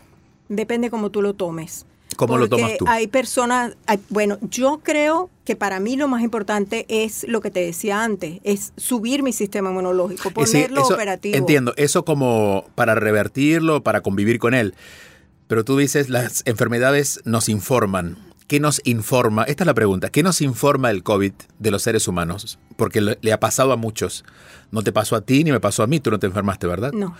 Depende 0.50 0.90
cómo 0.90 1.12
tú 1.12 1.22
lo 1.22 1.34
tomes. 1.34 1.86
¿Cómo 2.16 2.38
lo 2.38 2.48
tomas 2.48 2.78
tú? 2.78 2.86
Hay 2.88 3.08
personas, 3.08 3.76
bueno, 4.10 4.38
yo 4.42 4.80
creo 4.84 5.30
que 5.44 5.56
para 5.56 5.80
mí 5.80 5.96
lo 5.96 6.08
más 6.08 6.24
importante 6.24 6.86
es 6.90 7.26
lo 7.28 7.42
que 7.42 7.52
te 7.52 7.60
decía 7.60 8.04
antes, 8.04 8.40
es 8.44 8.74
subir 8.78 9.24
mi 9.24 9.34
sistema 9.34 9.70
inmunológico, 9.70 10.32
ponerlo 10.32 10.84
operativo. 10.84 11.36
Entiendo, 11.36 11.74
eso 11.78 12.06
como 12.06 12.66
para 12.76 12.96
revertirlo, 12.96 13.84
para 13.84 14.02
convivir 14.02 14.40
con 14.40 14.54
él. 14.54 14.74
Pero 15.48 15.64
tú 15.64 15.78
dices, 15.78 16.10
las 16.10 16.42
enfermedades 16.46 17.22
nos 17.24 17.50
informan. 17.50 18.18
¿Qué 18.48 18.60
nos 18.60 18.82
informa? 18.84 19.44
Esta 19.44 19.64
es 19.64 19.68
la 19.68 19.74
pregunta. 19.74 20.10
¿Qué 20.10 20.24
nos 20.24 20.42
informa 20.42 20.92
el 20.92 21.04
COVID 21.04 21.34
de 21.60 21.72
los 21.72 21.82
seres 21.82 22.08
humanos? 22.08 22.60
Porque 22.76 23.02
le, 23.02 23.34
ha 23.34 23.40
pasado 23.40 23.72
a 23.72 23.76
muchos. 23.76 24.24
No 24.72 24.84
te 24.84 24.92
pasó 24.92 25.16
a 25.16 25.22
ti 25.22 25.44
ni 25.44 25.52
me 25.52 25.60
pasó 25.60 25.84
a 25.84 25.88
mí. 25.88 26.00
Tú 26.00 26.12
no 26.12 26.20
te 26.20 26.28
enfermaste, 26.28 26.68
¿verdad? 26.68 26.92
No 26.92 27.16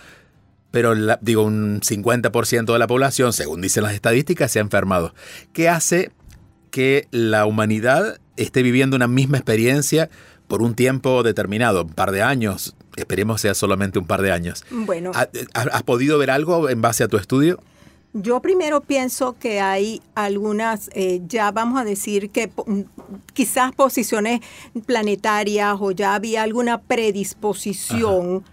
pero 0.76 0.94
digo, 1.22 1.42
un 1.42 1.80
50% 1.80 2.70
de 2.70 2.78
la 2.78 2.86
población, 2.86 3.32
según 3.32 3.62
dicen 3.62 3.82
las 3.82 3.94
estadísticas, 3.94 4.52
se 4.52 4.58
ha 4.58 4.62
enfermado. 4.62 5.14
¿Qué 5.54 5.70
hace 5.70 6.10
que 6.70 7.08
la 7.12 7.46
humanidad 7.46 8.18
esté 8.36 8.62
viviendo 8.62 8.94
una 8.94 9.08
misma 9.08 9.38
experiencia 9.38 10.10
por 10.48 10.60
un 10.60 10.74
tiempo 10.74 11.22
determinado, 11.22 11.84
un 11.84 11.94
par 11.94 12.12
de 12.12 12.20
años? 12.20 12.76
Esperemos 12.94 13.40
sea 13.40 13.54
solamente 13.54 13.98
un 13.98 14.06
par 14.06 14.20
de 14.20 14.32
años. 14.32 14.66
Bueno. 14.70 15.12
¿Has 15.54 15.82
podido 15.84 16.18
ver 16.18 16.30
algo 16.30 16.68
en 16.68 16.82
base 16.82 17.04
a 17.04 17.08
tu 17.08 17.16
estudio? 17.16 17.58
Yo 18.12 18.42
primero 18.42 18.82
pienso 18.82 19.34
que 19.38 19.60
hay 19.60 20.02
algunas, 20.14 20.90
eh, 20.92 21.22
ya 21.26 21.52
vamos 21.52 21.80
a 21.80 21.84
decir 21.84 22.28
que 22.28 22.48
mm, 22.48 22.80
quizás 23.32 23.72
posiciones 23.72 24.40
planetarias 24.84 25.78
o 25.80 25.92
ya 25.92 26.14
había 26.14 26.42
alguna 26.42 26.82
predisposición 26.82 28.44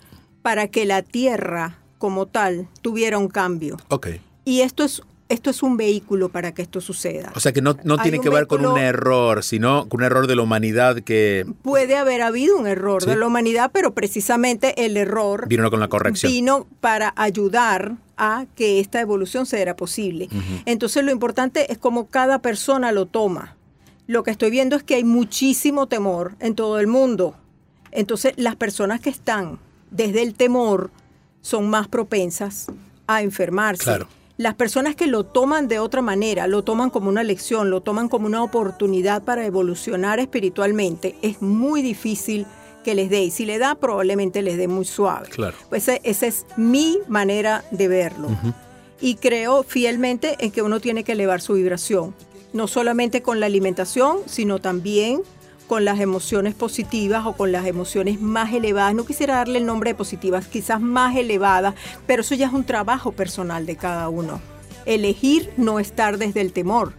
para 0.42 0.70
que 0.70 0.86
la 0.86 1.02
Tierra 1.02 1.83
como 2.04 2.26
tal 2.26 2.68
tuviera 2.82 3.18
un 3.18 3.30
cambio. 3.30 3.78
Ok. 3.88 4.08
Y 4.44 4.60
esto 4.60 4.84
es 4.84 5.02
esto 5.30 5.50
es 5.50 5.64
un 5.64 5.78
vehículo 5.78 6.28
para 6.28 6.54
que 6.54 6.62
esto 6.62 6.82
suceda. 6.82 7.32
O 7.34 7.40
sea 7.40 7.54
que 7.54 7.62
no, 7.62 7.76
tiene 7.76 8.20
que 8.20 8.30
ver 8.30 8.46
con 8.46 8.66
un 8.66 8.78
error, 8.78 9.42
sino 9.42 9.88
con 9.88 10.02
un 10.02 10.06
error 10.06 10.28
de 10.28 10.36
la 10.36 10.42
humanidad 10.42 10.98
que... 10.98 11.48
Puede 11.62 11.96
haber 11.96 12.22
habido 12.22 12.58
un 12.58 12.68
error 12.68 13.06
de 13.06 13.16
la 13.16 13.26
humanidad, 13.26 13.72
pero 13.74 13.94
precisamente 13.94 14.86
el 14.86 14.98
error... 14.98 15.48
Vino 15.48 15.72
con 15.72 15.80
la 15.80 15.88
corrección. 15.88 16.30
Vino 16.30 16.68
para 16.82 17.14
ayudar 17.16 17.96
a 18.18 18.48
que 18.58 18.82
esta 18.82 19.00
evolución 19.00 19.46
sea 19.46 19.78
posible. 19.78 20.28
Entonces 20.66 21.06
lo 21.06 21.12
importante 21.12 21.72
es 21.72 21.78
cómo 21.78 22.08
cada 22.08 22.40
persona 22.40 22.92
lo 22.92 23.06
toma. 23.06 23.56
Lo 24.08 24.24
que 24.24 24.32
estoy 24.32 24.52
viendo 24.52 24.76
es 24.76 24.84
que 24.84 24.96
hay 24.96 25.06
muchísimo 25.06 25.88
temor 25.88 26.36
en 26.42 26.54
todo 26.54 26.80
el 26.80 26.88
mundo. 26.88 27.34
Entonces 27.92 28.34
las 28.36 28.58
personas 28.58 29.00
que 29.00 29.10
están 29.10 29.58
desde 29.90 30.22
el 30.22 30.34
temor 30.34 30.92
son 31.44 31.70
más 31.70 31.88
propensas 31.88 32.66
a 33.06 33.22
enfermarse. 33.22 34.00
Las 34.38 34.56
personas 34.56 34.96
que 34.96 35.06
lo 35.06 35.26
toman 35.26 35.68
de 35.68 35.78
otra 35.78 36.02
manera, 36.02 36.48
lo 36.48 36.64
toman 36.64 36.90
como 36.90 37.10
una 37.10 37.22
lección, 37.22 37.70
lo 37.70 37.82
toman 37.82 38.10
como 38.10 38.26
una 38.26 38.42
oportunidad 38.42 39.22
para 39.22 39.46
evolucionar 39.46 40.20
espiritualmente, 40.20 41.16
es 41.22 41.40
muy 41.44 41.84
difícil 41.84 42.48
que 42.84 42.96
les 42.96 43.12
dé. 43.12 43.26
Y 43.26 43.32
si 43.32 43.46
le 43.46 43.60
da, 43.60 43.76
probablemente 43.76 44.42
les 44.42 44.58
dé 44.58 44.68
muy 44.68 44.86
suave. 44.86 45.30
Claro. 45.30 45.56
Pues 45.70 45.88
esa 45.88 46.26
es 46.26 46.48
mi 46.58 46.98
manera 47.08 47.64
de 47.70 47.88
verlo. 47.88 48.30
Y 49.00 49.16
creo 49.16 49.64
fielmente 49.64 50.36
en 50.40 50.50
que 50.50 50.64
uno 50.64 50.80
tiene 50.80 51.04
que 51.04 51.12
elevar 51.12 51.42
su 51.42 51.54
vibración, 51.54 52.16
no 52.54 52.68
solamente 52.68 53.22
con 53.22 53.40
la 53.40 53.46
alimentación, 53.46 54.20
sino 54.26 54.60
también 54.60 55.22
con 55.68 55.86
las 55.86 56.00
emociones 56.00 56.54
positivas 56.54 57.26
o 57.26 57.34
con 57.34 57.52
las 57.52 57.66
emociones 57.66 58.22
más 58.22 58.54
elevadas. 58.54 58.96
No 58.96 59.06
quisiera 59.06 59.36
darle 59.36 59.60
el 59.60 59.66
nombre 59.66 59.92
de 59.92 59.96
positivas, 59.96 60.48
quizás 60.48 60.82
más 60.82 61.16
elevadas, 61.16 61.76
pero 62.06 62.22
eso 62.22 62.36
ya 62.36 62.48
es 62.48 62.54
un 62.54 62.64
trabajo 62.64 63.12
personal 63.12 63.66
de 63.66 63.76
cada 63.76 64.10
uno. 64.10 64.42
Elegir 64.86 65.50
no 65.56 65.80
estar 65.80 66.18
desde 66.18 66.42
el 66.42 66.52
temor, 66.52 66.92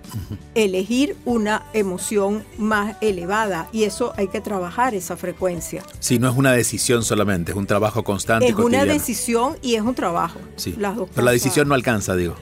elegir 0.54 1.16
una 1.26 1.66
emoción 1.74 2.42
más 2.56 2.96
elevada 3.02 3.68
y 3.72 3.84
eso 3.84 4.14
hay 4.16 4.28
que 4.28 4.40
trabajar 4.40 4.94
esa 4.94 5.18
frecuencia. 5.18 5.82
Sí, 6.00 6.18
no 6.18 6.30
es 6.30 6.36
una 6.36 6.52
decisión 6.52 7.02
solamente, 7.04 7.52
es 7.52 7.58
un 7.58 7.66
trabajo 7.66 8.02
constante. 8.02 8.48
Es 8.48 8.54
una 8.54 8.86
decisión 8.86 9.58
y 9.60 9.74
es 9.74 9.82
un 9.82 9.94
trabajo. 9.94 10.38
Sí, 10.56 10.74
pero 10.78 11.26
la 11.26 11.32
decisión 11.32 11.68
no 11.68 11.74
alcanza, 11.74 12.16
digo. 12.16 12.36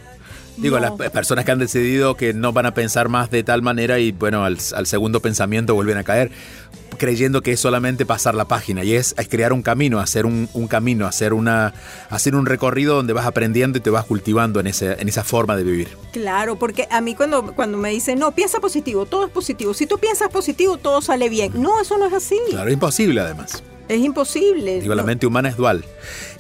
Digo, 0.57 0.79
las 0.79 0.93
personas 1.11 1.45
que 1.45 1.51
han 1.51 1.59
decidido 1.59 2.17
que 2.17 2.35
no 2.35 2.53
van 2.53 2.67
a 2.67 2.75
pensar 2.75 3.09
más 3.09 3.31
de 3.31 3.43
tal 3.43 3.63
manera 3.63 3.99
y 3.99 4.13
bueno, 4.13 4.45
al, 4.45 4.59
segundo 4.59 5.21
pensamiento 5.21 5.75
vuelven 5.75 5.99
a 5.99 6.05
caer. 6.05 6.31
creyendo 6.99 7.41
que 7.41 7.53
es 7.53 7.61
solamente 7.61 8.05
pasar 8.05 8.35
la 8.35 8.45
página 8.45 8.85
y 8.85 8.95
es, 8.95 9.15
es 9.19 9.29
crear 9.29 9.53
un 9.53 9.63
camino, 9.63 9.99
hacer 9.99 10.27
un, 10.27 10.49
un, 10.53 10.69
camino, 10.69 11.07
hacer, 11.07 11.33
una, 11.33 11.73
hacer 12.11 12.37
un 12.37 12.47
recorrido 12.47 12.97
donde 12.97 13.13
vas 13.13 13.27
aprendiendo 13.27 13.79
y 13.79 13.81
te 13.81 13.91
vas 13.91 14.05
cultivando 14.05 14.61
en, 14.61 14.67
ese, 14.67 15.01
en 15.01 15.09
esa 15.09 15.25
forma 15.25 15.57
de 15.57 15.65
vivir. 15.65 15.89
Claro, 16.13 16.57
porque 16.57 16.87
a 16.91 17.01
mí 17.01 17.15
cuando, 17.15 17.55
cuando 17.55 17.79
me 17.79 17.91
dicen, 17.91 18.19
no, 18.19 18.33
piensa 18.33 18.61
positivo, 18.61 19.07
todo 19.07 19.27
es 19.27 19.31
positivo. 19.31 19.75
Si 19.75 19.87
tú 19.87 19.99
piensas 19.99 20.29
positivo, 20.29 20.77
todo 20.77 21.01
sale 21.01 21.29
bien. 21.29 21.53
No, 21.61 21.81
eso 21.81 21.97
no 21.97 22.07
es 22.07 22.13
así. 22.13 22.39
Claro, 22.51 22.69
es 22.69 22.75
imposible 22.75 23.21
además. 23.21 23.63
Es 23.89 23.99
imposible. 23.99 24.81
Digo, 24.81 24.95
la 24.95 25.03
mente 25.03 25.27
humana 25.27 25.49
es 25.49 25.57
dual. 25.57 25.85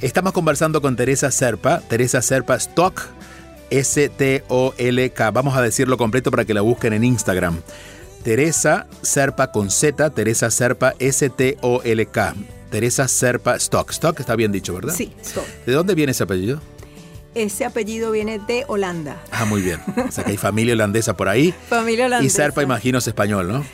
Estamos 0.00 0.32
conversando 0.32 0.80
con 0.80 0.96
Teresa 0.96 1.30
Serpa, 1.30 1.80
Teresa 1.80 2.22
Serpa 2.22 2.54
Stock, 2.56 3.02
S-T-O-L-K. 3.72 5.30
Vamos 5.30 5.56
a 5.56 5.62
decirlo 5.62 5.96
completo 5.96 6.30
para 6.30 6.44
que 6.44 6.52
la 6.52 6.60
busquen 6.60 6.92
en 6.92 7.04
Instagram. 7.04 7.62
Teresa 8.22 8.86
Serpa 9.00 9.50
con 9.50 9.70
Z, 9.70 10.10
Teresa 10.10 10.50
Serpa 10.50 10.94
S-T-O-L-K. 10.98 12.34
Teresa 12.70 13.08
Serpa 13.08 13.56
Stock. 13.56 13.90
Stock 13.90 14.20
está 14.20 14.36
bien 14.36 14.52
dicho, 14.52 14.74
¿verdad? 14.74 14.94
Sí, 14.94 15.12
Stock. 15.22 15.46
¿De 15.66 15.72
dónde 15.72 15.94
viene 15.94 16.12
ese 16.12 16.22
apellido? 16.22 16.60
Ese 17.34 17.64
apellido 17.64 18.10
viene 18.10 18.38
de 18.38 18.64
Holanda. 18.68 19.22
Ah, 19.30 19.46
muy 19.46 19.62
bien. 19.62 19.80
O 20.06 20.12
sea 20.12 20.22
que 20.22 20.32
hay 20.32 20.36
familia 20.36 20.74
holandesa 20.74 21.16
por 21.16 21.30
ahí. 21.30 21.54
Familia 21.68 22.06
holandesa. 22.06 22.26
Y 22.26 22.30
Serpa, 22.30 22.62
imagino, 22.62 22.98
es 22.98 23.06
español, 23.06 23.48
¿no? 23.48 23.64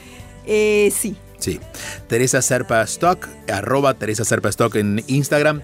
Eh, 0.47 0.93
sí. 0.97 1.17
Sí. 1.39 1.59
Teresa 2.07 2.41
Serpa 2.41 2.83
Stock, 2.83 3.27
arroba 3.53 3.95
Teresa 3.95 4.25
Serpa 4.25 4.49
Stock 4.49 4.77
en 4.77 5.03
Instagram. 5.09 5.63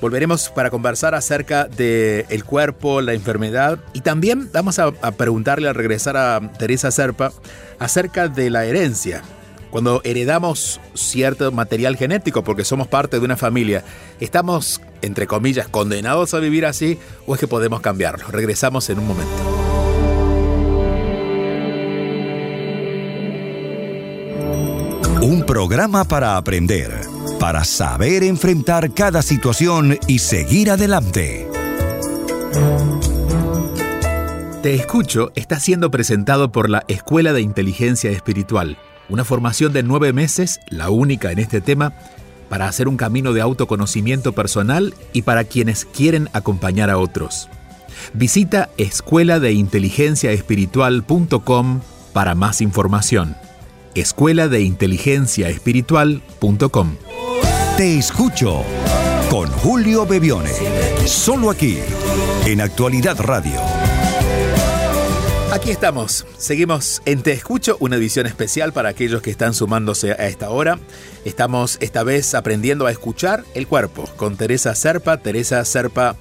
Volveremos 0.00 0.50
para 0.50 0.70
conversar 0.70 1.14
acerca 1.14 1.64
del 1.64 2.26
el 2.28 2.44
cuerpo, 2.44 3.00
la 3.00 3.14
enfermedad 3.14 3.78
y 3.92 4.00
también 4.00 4.50
vamos 4.52 4.78
a, 4.78 4.92
a, 5.00 5.12
preguntarle 5.12 5.68
al 5.68 5.74
regresar 5.74 6.16
a 6.16 6.52
Teresa 6.58 6.90
Serpa 6.90 7.32
acerca 7.78 8.28
de 8.28 8.50
la 8.50 8.64
herencia. 8.64 9.22
Cuando 9.70 10.00
heredamos 10.04 10.80
cierto 10.94 11.50
material 11.50 11.96
genético 11.96 12.44
porque 12.44 12.64
somos 12.64 12.88
parte 12.88 13.18
de 13.18 13.24
una 13.24 13.36
familia, 13.36 13.84
¿estamos, 14.20 14.80
entre 15.02 15.26
comillas, 15.26 15.68
condenados 15.68 16.34
a 16.34 16.38
vivir 16.38 16.66
así 16.66 16.98
o 17.26 17.34
es 17.34 17.40
que 17.40 17.48
podemos 17.48 17.80
cambiarlo? 17.80 18.26
Regresamos 18.28 18.88
en 18.90 18.98
un 18.98 19.06
momento. 19.06 19.65
Un 25.26 25.44
programa 25.44 26.04
para 26.04 26.36
aprender, 26.36 27.00
para 27.40 27.64
saber 27.64 28.22
enfrentar 28.22 28.94
cada 28.94 29.22
situación 29.22 29.98
y 30.06 30.20
seguir 30.20 30.70
adelante. 30.70 31.48
Te 34.62 34.74
escucho 34.74 35.32
está 35.34 35.58
siendo 35.58 35.90
presentado 35.90 36.52
por 36.52 36.70
la 36.70 36.84
Escuela 36.86 37.32
de 37.32 37.40
Inteligencia 37.40 38.12
Espiritual, 38.12 38.78
una 39.08 39.24
formación 39.24 39.72
de 39.72 39.82
nueve 39.82 40.12
meses, 40.12 40.60
la 40.68 40.90
única 40.90 41.32
en 41.32 41.40
este 41.40 41.60
tema, 41.60 41.92
para 42.48 42.68
hacer 42.68 42.86
un 42.86 42.96
camino 42.96 43.32
de 43.32 43.40
autoconocimiento 43.40 44.32
personal 44.32 44.94
y 45.12 45.22
para 45.22 45.42
quienes 45.42 45.86
quieren 45.86 46.28
acompañar 46.34 46.88
a 46.88 46.98
otros. 46.98 47.48
Visita 48.14 48.68
escuela 48.76 49.40
de 49.40 49.54
inteligencia 49.54 50.30
espiritual.com 50.30 51.80
para 52.12 52.36
más 52.36 52.60
información 52.60 53.34
escuela 54.00 54.48
de 54.48 54.62
inteligencia 54.62 55.48
espiritual.com. 55.48 56.96
Te 57.76 57.98
escucho 57.98 58.62
con 59.30 59.50
Julio 59.50 60.06
Bebione, 60.06 60.52
solo 61.06 61.50
aquí, 61.50 61.78
en 62.46 62.60
Actualidad 62.60 63.20
Radio. 63.20 63.60
Aquí 65.52 65.70
estamos, 65.70 66.26
seguimos 66.36 67.00
en 67.06 67.22
Te 67.22 67.32
Escucho, 67.32 67.76
una 67.80 67.96
edición 67.96 68.26
especial 68.26 68.72
para 68.72 68.90
aquellos 68.90 69.22
que 69.22 69.30
están 69.30 69.54
sumándose 69.54 70.12
a 70.12 70.26
esta 70.26 70.50
hora. 70.50 70.78
Estamos 71.24 71.78
esta 71.80 72.02
vez 72.02 72.34
aprendiendo 72.34 72.86
a 72.86 72.90
escuchar 72.90 73.44
el 73.54 73.66
cuerpo 73.66 74.04
con 74.16 74.36
Teresa 74.36 74.74
Serpa. 74.74 75.16
Teresa 75.18 75.64
Serpa 75.64 76.16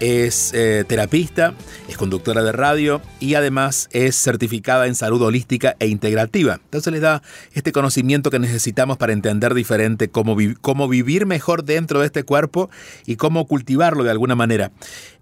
es 0.00 0.52
eh, 0.54 0.84
terapista, 0.86 1.54
es 1.88 1.96
conductora 1.96 2.42
de 2.42 2.52
radio 2.52 3.00
y 3.20 3.34
además 3.34 3.88
es 3.92 4.16
certificada 4.16 4.86
en 4.86 4.94
salud 4.94 5.22
holística 5.22 5.76
e 5.78 5.86
integrativa. 5.86 6.60
Entonces 6.64 6.92
les 6.92 7.02
da 7.02 7.22
este 7.52 7.72
conocimiento 7.72 8.30
que 8.30 8.38
necesitamos 8.38 8.96
para 8.96 9.12
entender 9.12 9.54
diferente 9.54 10.08
cómo, 10.08 10.36
cómo 10.60 10.88
vivir 10.88 11.26
mejor 11.26 11.64
dentro 11.64 12.00
de 12.00 12.06
este 12.06 12.24
cuerpo 12.24 12.70
y 13.06 13.16
cómo 13.16 13.46
cultivarlo 13.46 14.02
de 14.02 14.10
alguna 14.10 14.34
manera. 14.34 14.72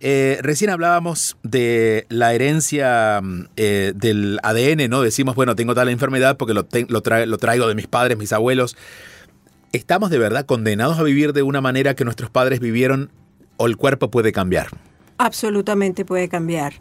Eh, 0.01 0.39
recién 0.43 0.71
hablábamos 0.71 1.37
de 1.43 2.07
la 2.09 2.33
herencia 2.33 3.21
eh, 3.57 3.93
del 3.97 4.39
ADN, 4.43 4.89
¿no? 4.89 5.03
Decimos, 5.03 5.35
bueno, 5.35 5.57
tengo 5.57 5.75
tal 5.75 5.89
enfermedad 5.89 6.37
porque 6.37 6.55
lo 6.55 7.39
traigo 7.39 7.69
de 7.69 7.75
mis 7.75 7.89
padres, 7.89 8.17
mis 8.17 8.33
abuelos. 8.33 8.77
¿Estamos 9.73 10.11
de 10.11 10.19
verdad 10.19 10.47
condenados 10.47 10.99
a 10.99 11.03
vivir 11.03 11.33
de 11.33 11.43
una 11.43 11.61
manera 11.61 11.95
que 11.95 12.05
nuestros 12.05 12.31
padres 12.31 12.61
vivieron 12.61 13.11
o 13.59 13.67
el 13.67 13.77
cuerpo 13.77 14.11
puede 14.11 14.33
cambiar? 14.33 14.69
Absolutamente 15.19 16.07
puede 16.07 16.29
cambiar. 16.29 16.75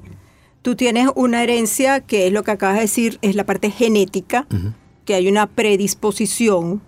Tú 0.61 0.75
tienes 0.75 1.09
una 1.15 1.43
herencia 1.43 1.99
que 1.99 2.27
es 2.27 2.33
lo 2.33 2.43
que 2.43 2.51
acabas 2.51 2.75
de 2.75 2.81
decir, 2.81 3.19
es 3.21 3.35
la 3.35 3.45
parte 3.45 3.69
genética, 3.71 4.47
uh 4.49 4.55
-huh. 4.55 4.73
que 5.05 5.13
hay 5.15 5.27
una 5.27 5.47
predisposición, 5.47 6.81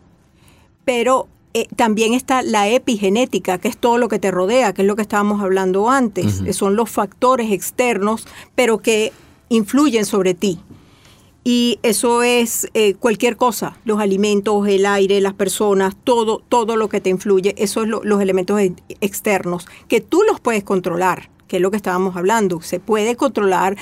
pero 0.85 1.27
eh, 1.53 1.67
también 1.75 2.13
está 2.13 2.41
la 2.43 2.69
epigenética, 2.69 3.57
que 3.57 3.67
es 3.67 3.77
todo 3.77 3.97
lo 3.97 4.07
que 4.07 4.19
te 4.19 4.31
rodea, 4.31 4.73
que 4.73 4.83
es 4.83 4.87
lo 4.87 4.95
que 4.95 5.01
estábamos 5.01 5.41
hablando 5.41 5.89
antes. 5.89 6.41
Uh 6.41 6.45
-huh. 6.45 6.53
Son 6.53 6.75
los 6.75 6.89
factores 6.89 7.51
externos, 7.51 8.27
pero 8.55 8.77
que 8.79 9.11
influyen 9.49 10.05
sobre 10.05 10.33
ti. 10.33 10.59
Y 11.43 11.79
eso 11.83 12.21
es 12.21 12.67
eh, 12.73 12.95
cualquier 12.95 13.37
cosa, 13.37 13.77
los 13.85 13.99
alimentos, 13.99 14.67
el 14.67 14.85
aire, 14.85 15.21
las 15.21 15.33
personas, 15.33 15.95
todo, 16.03 16.43
todo 16.47 16.75
lo 16.75 16.89
que 16.89 16.99
te 16.99 17.09
influye, 17.09 17.55
eso 17.57 17.83
es 17.83 17.87
lo, 17.87 18.03
los 18.03 18.21
elementos 18.21 18.59
externos, 19.01 19.67
que 19.87 20.01
tú 20.01 20.21
los 20.23 20.41
puedes 20.41 20.63
controlar, 20.63 21.29
que 21.47 21.55
es 21.55 21.61
lo 21.61 21.71
que 21.71 21.77
estábamos 21.77 22.17
hablando. 22.17 22.61
Se 22.61 22.79
puede 22.79 23.15
controlar, 23.15 23.77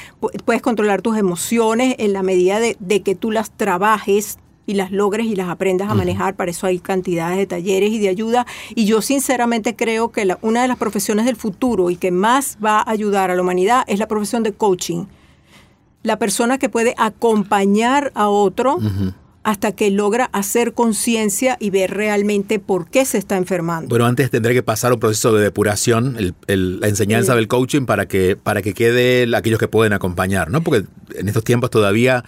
puedes 0.46 0.62
controlar 0.62 1.02
tus 1.02 1.18
emociones 1.18 1.96
en 1.98 2.14
la 2.14 2.24
medida 2.24 2.60
de, 2.60 2.78
de 2.80 3.02
que 3.02 3.16
tú 3.16 3.32
las 3.32 3.52
trabajes 3.52 4.38
y 4.68 4.76
las 4.76 4.92
logres 4.92 5.26
y 5.26 5.36
las 5.36 5.50
aprendas 5.50 5.90
a 5.90 5.96
manejar. 5.96 6.36
Para 6.36 6.52
eso 6.52 6.68
hay 6.68 6.80
cantidades 6.80 7.38
de 7.38 7.48
talleres 7.48 7.92
y 7.92 8.00
de 8.00 8.10
ayuda. 8.10 8.46
Y 8.76 8.86
yo 8.86 9.02
sinceramente 9.02 9.76
creo 9.76 10.12
que 10.12 10.26
la, 10.26 10.38
una 10.42 10.62
de 10.62 10.68
las 10.68 10.78
profesiones 10.78 11.26
del 11.26 11.38
futuro 11.38 11.90
y 11.90 11.96
que 11.96 12.12
más 12.12 12.58
va 12.64 12.80
a 12.80 12.92
ayudar 12.92 13.32
a 13.32 13.36
la 13.36 13.42
humanidad 13.42 13.84
es 13.88 13.98
la 13.98 14.08
profesión 14.08 14.44
de 14.44 14.54
coaching 14.54 15.06
la 16.08 16.18
persona 16.18 16.58
que 16.58 16.70
puede 16.70 16.96
acompañar 16.98 18.12
a 18.16 18.30
otro 18.30 18.78
uh 18.78 18.82
-huh. 18.82 19.14
hasta 19.44 19.72
que 19.74 19.92
logra 19.92 20.30
hacer 20.34 20.74
conciencia 20.74 21.58
y 21.60 21.70
ver 21.70 21.92
realmente 21.92 22.60
por 22.60 22.90
qué 22.90 23.06
se 23.06 23.18
está 23.18 23.38
enfermando. 23.38 23.90
Bueno, 23.90 24.06
antes 24.06 24.32
tendré 24.32 24.54
que 24.54 24.64
pasar 24.64 24.92
un 24.94 25.00
proceso 25.00 25.34
de 25.34 25.44
depuración, 25.44 26.16
el, 26.18 26.34
el, 26.48 26.80
la 26.80 26.88
enseñanza 26.88 27.34
sí. 27.34 27.38
del 27.38 27.48
coaching 27.48 27.86
para 27.86 28.08
que, 28.08 28.36
para 28.36 28.62
que 28.62 28.74
quede 28.74 29.28
aquellos 29.36 29.60
que 29.60 29.68
pueden 29.68 29.94
acompañar, 29.94 30.50
¿no? 30.50 30.62
Porque 30.62 30.86
en 31.16 31.28
estos 31.28 31.44
tiempos 31.44 31.70
todavía 31.70 32.24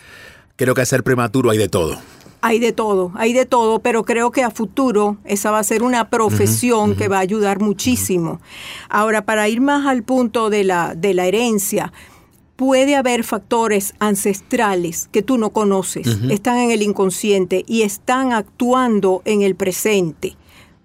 creo 0.55 0.73
que 0.73 0.85
ser 0.85 1.03
prematuro 1.03 1.49
hay 1.49 1.57
de 1.57 1.69
todo. 1.69 1.97
Hay 2.41 2.59
de 2.59 2.71
todo, 2.71 3.11
hay 3.15 3.33
de 3.33 3.45
todo, 3.45 3.79
pero 3.79 4.03
creo 4.05 4.31
que 4.31 4.43
a 4.43 4.49
futuro 4.49 5.17
esa 5.25 5.51
va 5.51 5.59
a 5.59 5.63
ser 5.63 5.83
una 5.83 6.09
profesión 6.09 6.91
uh 6.91 6.93
-huh, 6.93 6.97
que 6.97 7.09
va 7.09 7.17
a 7.17 7.19
ayudar 7.19 7.59
muchísimo. 7.59 8.39
Ahora, 8.87 9.25
para 9.25 9.49
ir 9.49 9.59
más 9.59 9.85
al 9.85 10.03
punto 10.03 10.49
de 10.49 10.63
la, 10.63 10.95
de 10.95 11.13
la 11.13 11.25
herencia, 11.25 11.91
puede 12.59 12.97
haber 12.97 13.23
factores 13.23 13.93
ancestrales 13.99 15.07
que 15.13 15.21
tú 15.21 15.37
no 15.37 15.51
conoces, 15.51 16.05
uh 16.07 16.09
-huh. 16.09 16.33
están 16.33 16.57
en 16.57 16.71
el 16.71 16.81
inconsciente 16.81 17.63
y 17.65 17.83
están 17.83 18.33
actuando 18.33 19.21
en 19.23 19.43
el 19.43 19.55
presente, 19.55 20.35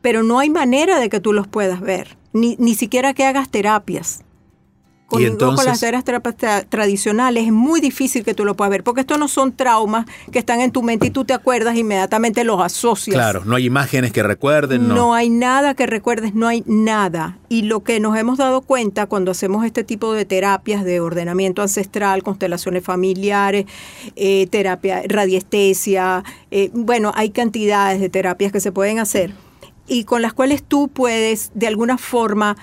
pero 0.00 0.22
no 0.22 0.38
hay 0.38 0.50
manera 0.50 1.00
de 1.00 1.08
que 1.08 1.18
tú 1.18 1.32
los 1.32 1.48
puedas 1.48 1.80
ver, 1.80 2.16
ni, 2.32 2.54
ni 2.60 2.76
siquiera 2.76 3.12
que 3.12 3.24
hagas 3.24 3.50
terapias. 3.50 4.22
Con, 5.06 5.20
¿Y 5.20 5.26
entonces? 5.26 5.64
con 5.64 5.90
las 5.90 6.04
terapias 6.04 6.36
tra 6.36 6.62
tradicionales 6.62 7.44
es 7.44 7.52
muy 7.52 7.80
difícil 7.80 8.24
que 8.24 8.32
tú 8.32 8.44
lo 8.44 8.56
puedas 8.56 8.70
ver, 8.70 8.82
porque 8.82 9.02
estos 9.02 9.18
no 9.18 9.28
son 9.28 9.52
traumas 9.52 10.06
que 10.32 10.38
están 10.38 10.60
en 10.60 10.70
tu 10.70 10.82
mente 10.82 11.08
y 11.08 11.10
tú 11.10 11.24
te 11.24 11.34
acuerdas 11.34 11.76
inmediatamente 11.76 12.42
los 12.42 12.60
asocias. 12.60 13.14
Claro, 13.14 13.44
no 13.44 13.56
hay 13.56 13.66
imágenes 13.66 14.12
que 14.12 14.22
recuerden. 14.22 14.88
No, 14.88 14.94
no 14.94 15.14
hay 15.14 15.28
nada 15.28 15.74
que 15.74 15.86
recuerdes, 15.86 16.34
no 16.34 16.48
hay 16.48 16.62
nada. 16.66 17.36
Y 17.50 17.62
lo 17.62 17.84
que 17.84 18.00
nos 18.00 18.16
hemos 18.16 18.38
dado 18.38 18.62
cuenta 18.62 19.06
cuando 19.06 19.30
hacemos 19.30 19.64
este 19.66 19.84
tipo 19.84 20.12
de 20.14 20.24
terapias 20.24 20.84
de 20.84 21.00
ordenamiento 21.00 21.60
ancestral, 21.60 22.22
constelaciones 22.22 22.82
familiares, 22.82 23.66
eh, 24.16 24.46
terapia, 24.46 25.02
radiestesia, 25.06 26.24
eh, 26.50 26.70
bueno, 26.72 27.12
hay 27.14 27.30
cantidades 27.30 28.00
de 28.00 28.08
terapias 28.08 28.52
que 28.52 28.60
se 28.60 28.72
pueden 28.72 28.98
hacer 28.98 29.32
y 29.86 30.04
con 30.04 30.22
las 30.22 30.32
cuales 30.32 30.62
tú 30.62 30.88
puedes 30.88 31.50
de 31.54 31.66
alguna 31.66 31.98
forma 31.98 32.56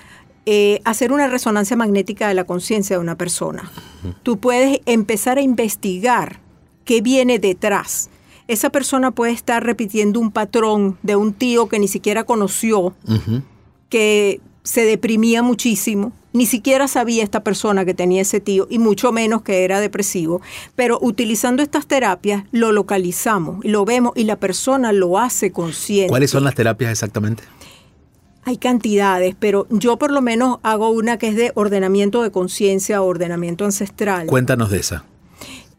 eh, 0.46 0.80
hacer 0.84 1.12
una 1.12 1.28
resonancia 1.28 1.76
magnética 1.76 2.28
de 2.28 2.34
la 2.34 2.44
conciencia 2.44 2.96
de 2.96 3.02
una 3.02 3.16
persona. 3.16 3.70
Uh 4.04 4.08
-huh. 4.08 4.14
Tú 4.22 4.38
puedes 4.38 4.80
empezar 4.86 5.38
a 5.38 5.42
investigar 5.42 6.40
qué 6.84 7.00
viene 7.00 7.38
detrás. 7.38 8.10
Esa 8.48 8.70
persona 8.70 9.12
puede 9.12 9.32
estar 9.32 9.64
repitiendo 9.64 10.18
un 10.18 10.32
patrón 10.32 10.98
de 11.02 11.16
un 11.16 11.32
tío 11.32 11.68
que 11.68 11.78
ni 11.78 11.88
siquiera 11.88 12.24
conoció, 12.24 12.80
uh 12.80 12.94
-huh. 13.06 13.42
que 13.88 14.40
se 14.64 14.84
deprimía 14.84 15.42
muchísimo 15.42 16.12
Ni 16.32 16.46
siquiera 16.46 16.88
sabía 16.88 17.22
esta 17.22 17.44
persona 17.44 17.84
que 17.84 17.92
tenía 17.92 18.22
ese 18.22 18.40
tío 18.40 18.66
y 18.70 18.78
mucho 18.78 19.12
menos 19.12 19.42
que 19.42 19.64
era 19.64 19.80
depresivo. 19.80 20.40
Pero 20.74 20.98
utilizando 21.02 21.62
estas 21.62 21.86
terapias 21.86 22.44
lo 22.52 22.72
localizamos, 22.72 23.62
lo 23.64 23.84
vemos 23.84 24.12
y 24.16 24.24
la 24.24 24.36
persona 24.36 24.92
lo 24.92 25.18
hace 25.18 25.52
consciente. 25.52 26.08
¿Cuáles 26.08 26.30
son 26.30 26.44
las 26.44 26.54
terapias 26.54 26.90
exactamente? 26.90 27.44
Hay 28.44 28.56
cantidades, 28.56 29.36
pero 29.38 29.66
yo 29.70 29.98
por 29.98 30.10
lo 30.10 30.20
menos 30.20 30.58
hago 30.62 30.90
una 30.90 31.16
que 31.16 31.28
es 31.28 31.36
de 31.36 31.52
ordenamiento 31.54 32.22
de 32.22 32.30
conciencia 32.30 33.00
o 33.00 33.06
ordenamiento 33.06 33.64
ancestral. 33.64 34.26
Cuéntanos 34.26 34.70
de 34.70 34.80
esa. 34.80 35.04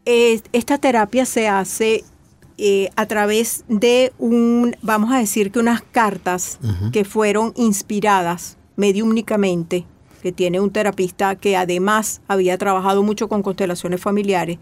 Eh, 0.06 0.40
esta 0.52 0.78
terapia 0.78 1.26
se 1.26 1.48
hace 1.48 2.04
eh, 2.56 2.90
a 2.94 3.06
través 3.06 3.64
de 3.68 4.12
un, 4.18 4.76
vamos 4.80 5.12
a 5.12 5.18
decir 5.18 5.50
que 5.50 5.58
unas 5.58 5.82
cartas 5.82 6.58
que 6.92 7.04
fueron 7.04 7.52
inspiradas 7.56 8.56
mediúmnicamente, 8.76 9.86
que 10.22 10.32
tiene 10.32 10.60
un 10.60 10.70
terapista 10.70 11.36
que 11.36 11.56
además 11.56 12.20
había 12.28 12.56
trabajado 12.56 13.02
mucho 13.02 13.28
con 13.28 13.42
constelaciones 13.42 14.00
familiares. 14.00 14.58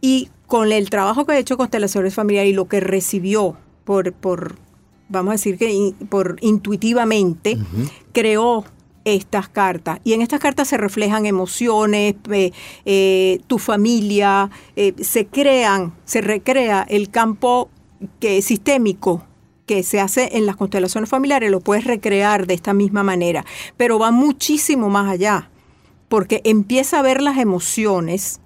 Y 0.00 0.30
con 0.46 0.70
el 0.70 0.90
trabajo 0.90 1.26
que 1.26 1.32
ha 1.32 1.38
hecho 1.38 1.56
constelaciones 1.56 2.14
familiares 2.14 2.52
y 2.52 2.54
lo 2.54 2.68
que 2.68 2.80
recibió 2.80 3.56
por, 3.84 4.12
por 4.12 4.56
vamos 5.12 5.30
a 5.30 5.32
decir 5.32 5.58
que 5.58 5.94
por 6.08 6.36
intuitivamente, 6.40 7.58
creó 8.12 8.64
estas 9.04 9.48
cartas. 9.48 10.00
Y 10.04 10.12
en 10.12 10.22
estas 10.22 10.40
cartas 10.40 10.68
se 10.68 10.76
reflejan 10.76 11.26
emociones, 11.26 12.14
eh, 12.84 13.40
tu 13.46 13.58
familia, 13.58 14.50
eh, 14.76 14.94
se 15.00 15.26
crean, 15.26 15.92
se 16.04 16.20
recrea 16.20 16.86
el 16.88 17.10
campo 17.10 17.68
que, 18.20 18.42
sistémico 18.42 19.24
que 19.66 19.82
se 19.82 20.00
hace 20.00 20.36
en 20.36 20.46
las 20.46 20.56
constelaciones 20.56 21.08
familiares, 21.08 21.50
lo 21.50 21.60
puedes 21.60 21.84
recrear 21.84 22.46
de 22.46 22.54
esta 22.54 22.74
misma 22.74 23.02
manera, 23.02 23.44
pero 23.76 23.98
va 23.98 24.10
muchísimo 24.10 24.90
más 24.90 25.08
allá, 25.08 25.50
porque 26.08 26.40
empieza 26.44 26.98
a 26.98 27.02
ver 27.02 27.22
las 27.22 27.38
emociones 27.38 28.40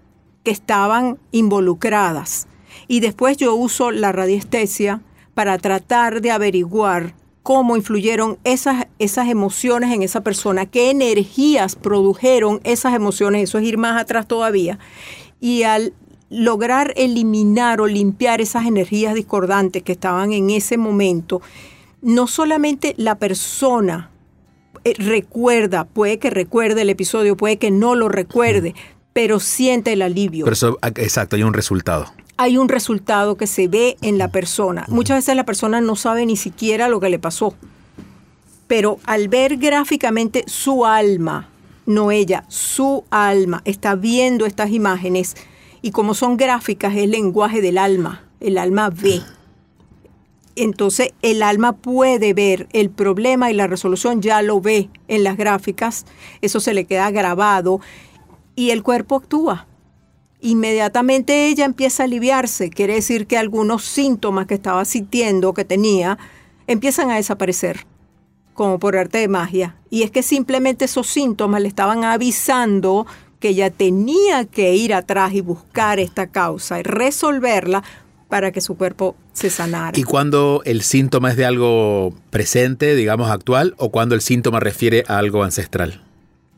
que 0.45 0.51
estaban 0.51 1.19
involucradas. 1.33 2.47
Y 2.87 3.01
después 3.01 3.37
yo 3.39 3.55
uso 3.55 3.91
la 3.91 4.13
radiestesia 4.13 5.01
para 5.37 5.59
tratar 5.59 6.23
de 6.23 6.31
averiguar 6.31 7.13
cómo 7.43 7.77
influyeron 7.77 8.39
esas, 8.43 8.87
esas 8.99 9.29
emociones 9.29 9.93
en 9.93 10.03
esa 10.03 10.23
persona, 10.23 10.65
qué 10.65 10.89
energías 10.89 11.77
produjeron 11.77 12.59
esas 12.65 12.95
emociones, 12.95 13.43
eso 13.43 13.59
es 13.59 13.65
ir 13.65 13.77
más 13.77 14.01
atrás 14.01 14.27
todavía. 14.27 14.79
Y 15.39 15.65
al 15.65 15.93
lograr 16.31 16.95
eliminar 16.97 17.83
o 17.83 17.87
limpiar 17.87 18.41
esas 18.41 18.65
energías 18.65 19.13
discordantes 19.13 19.83
que 19.83 19.93
estaban 19.93 20.33
en 20.33 20.49
ese 20.49 20.79
momento, 20.79 21.43
no 22.01 22.29
solamente 22.29 22.95
la 22.97 23.19
persona 23.19 24.11
eh, 24.85 24.95
recuerda, 24.97 25.85
puede 25.85 26.19
que 26.19 26.31
recuerde 26.31 26.81
el 26.81 26.89
episodio, 26.89 27.37
puede 27.37 27.59
que 27.59 27.71
no 27.71 27.95
lo 27.95 28.09
recuerde, 28.09 28.75
pero 29.13 29.39
siente 29.39 29.93
el 29.93 30.01
alivio. 30.01 30.47
Pero 30.47 30.79
exacto, 30.97 31.37
hay 31.37 31.43
un 31.43 31.53
resultado 31.53 32.07
hay 32.37 32.59
un 32.59 32.69
resultado 32.69 33.37
que 33.37 33.47
se 33.47 33.69
ve 33.69 33.97
en 34.03 34.19
la 34.19 34.29
persona. 34.29 34.85
Muchas 34.89 35.19
veces 35.19 35.37
la 35.37 35.45
persona 35.45 35.81
no 35.81 35.97
sabe 35.97 36.27
ni 36.27 36.37
siquiera 36.37 36.89
lo 36.89 37.01
que 37.01 37.09
le 37.09 37.19
pasó, 37.19 37.55
pero 38.67 38.99
al 39.05 39.29
ver 39.29 39.57
gráficamente 39.57 40.45
su 40.47 40.85
alma, 40.85 41.49
no 41.87 42.11
ella, 42.11 42.45
su 42.49 43.05
alma, 43.11 43.63
está 43.65 43.95
viendo 43.95 44.45
estas 44.45 44.71
imágenes 44.71 45.35
y 45.83 45.93
como 45.93 46.15
son 46.15 46.37
gráficas 46.37 46.95
es 46.95 47.05
el 47.05 47.13
lenguaje 47.13 47.63
del 47.63 47.79
alma, 47.79 48.25
el 48.41 48.59
alma 48.59 48.91
ve. 48.91 49.23
Entonces 50.57 51.13
el 51.23 51.43
alma 51.43 51.77
puede 51.77 52.35
ver 52.35 52.67
el 52.73 52.91
problema 52.91 53.51
y 53.51 53.55
la 53.55 53.67
resolución, 53.67 54.21
ya 54.21 54.43
lo 54.43 54.61
ve 54.61 54.89
en 55.09 55.23
las 55.23 55.37
gráficas, 55.37 56.07
eso 56.41 56.61
se 56.61 56.75
le 56.75 56.85
queda 56.87 57.11
grabado 57.11 57.81
y 58.57 58.71
el 58.71 58.83
cuerpo 58.83 59.17
actúa 59.17 59.67
inmediatamente 60.47 61.49
ella 61.49 61.65
empieza 61.65 62.03
a 62.03 62.07
aliviarse. 62.07 62.71
Quiere 62.71 62.95
decir 62.95 63.27
que 63.27 63.37
algunos 63.37 63.85
síntomas 63.85 64.47
que 64.47 64.55
estaba 64.55 64.85
sintiendo, 64.85 65.55
que 65.55 65.65
tenía, 65.65 66.19
empiezan 66.67 67.11
a 67.11 67.17
desaparecer, 67.17 67.87
como 68.55 68.79
por 68.79 68.97
arte 68.97 69.19
de 69.19 69.29
magia. 69.29 69.77
Y 69.91 70.03
es 70.03 70.11
que 70.11 70.23
simplemente 70.23 70.85
esos 70.85 71.09
síntomas 71.09 71.61
le 71.61 71.69
estaban 71.69 72.05
avisando 72.05 73.07
que 73.41 73.49
ella 73.49 73.71
tenía 73.71 74.45
que 74.45 74.75
ir 74.75 74.95
atrás 74.95 75.35
y 75.35 75.41
buscar 75.41 75.99
esta 75.99 76.29
causa 76.29 76.79
y 76.79 76.83
resolverla 76.83 77.83
para 78.29 78.51
que 78.53 78.61
su 78.61 78.77
cuerpo 78.77 79.17
se 79.33 79.51
sanara. 79.51 79.99
¿Y 79.99 80.05
cuando 80.05 80.63
el 80.65 80.83
síntoma 80.83 81.31
es 81.31 81.37
de 81.37 81.45
algo 81.45 82.15
presente, 82.31 82.95
digamos 82.95 83.31
actual, 83.31 83.75
o 83.79 83.91
cuando 83.91 84.15
el 84.15 84.21
síntoma 84.21 84.61
refiere 84.61 85.05
a 85.09 85.19
algo 85.19 85.43
ancestral? 85.43 86.03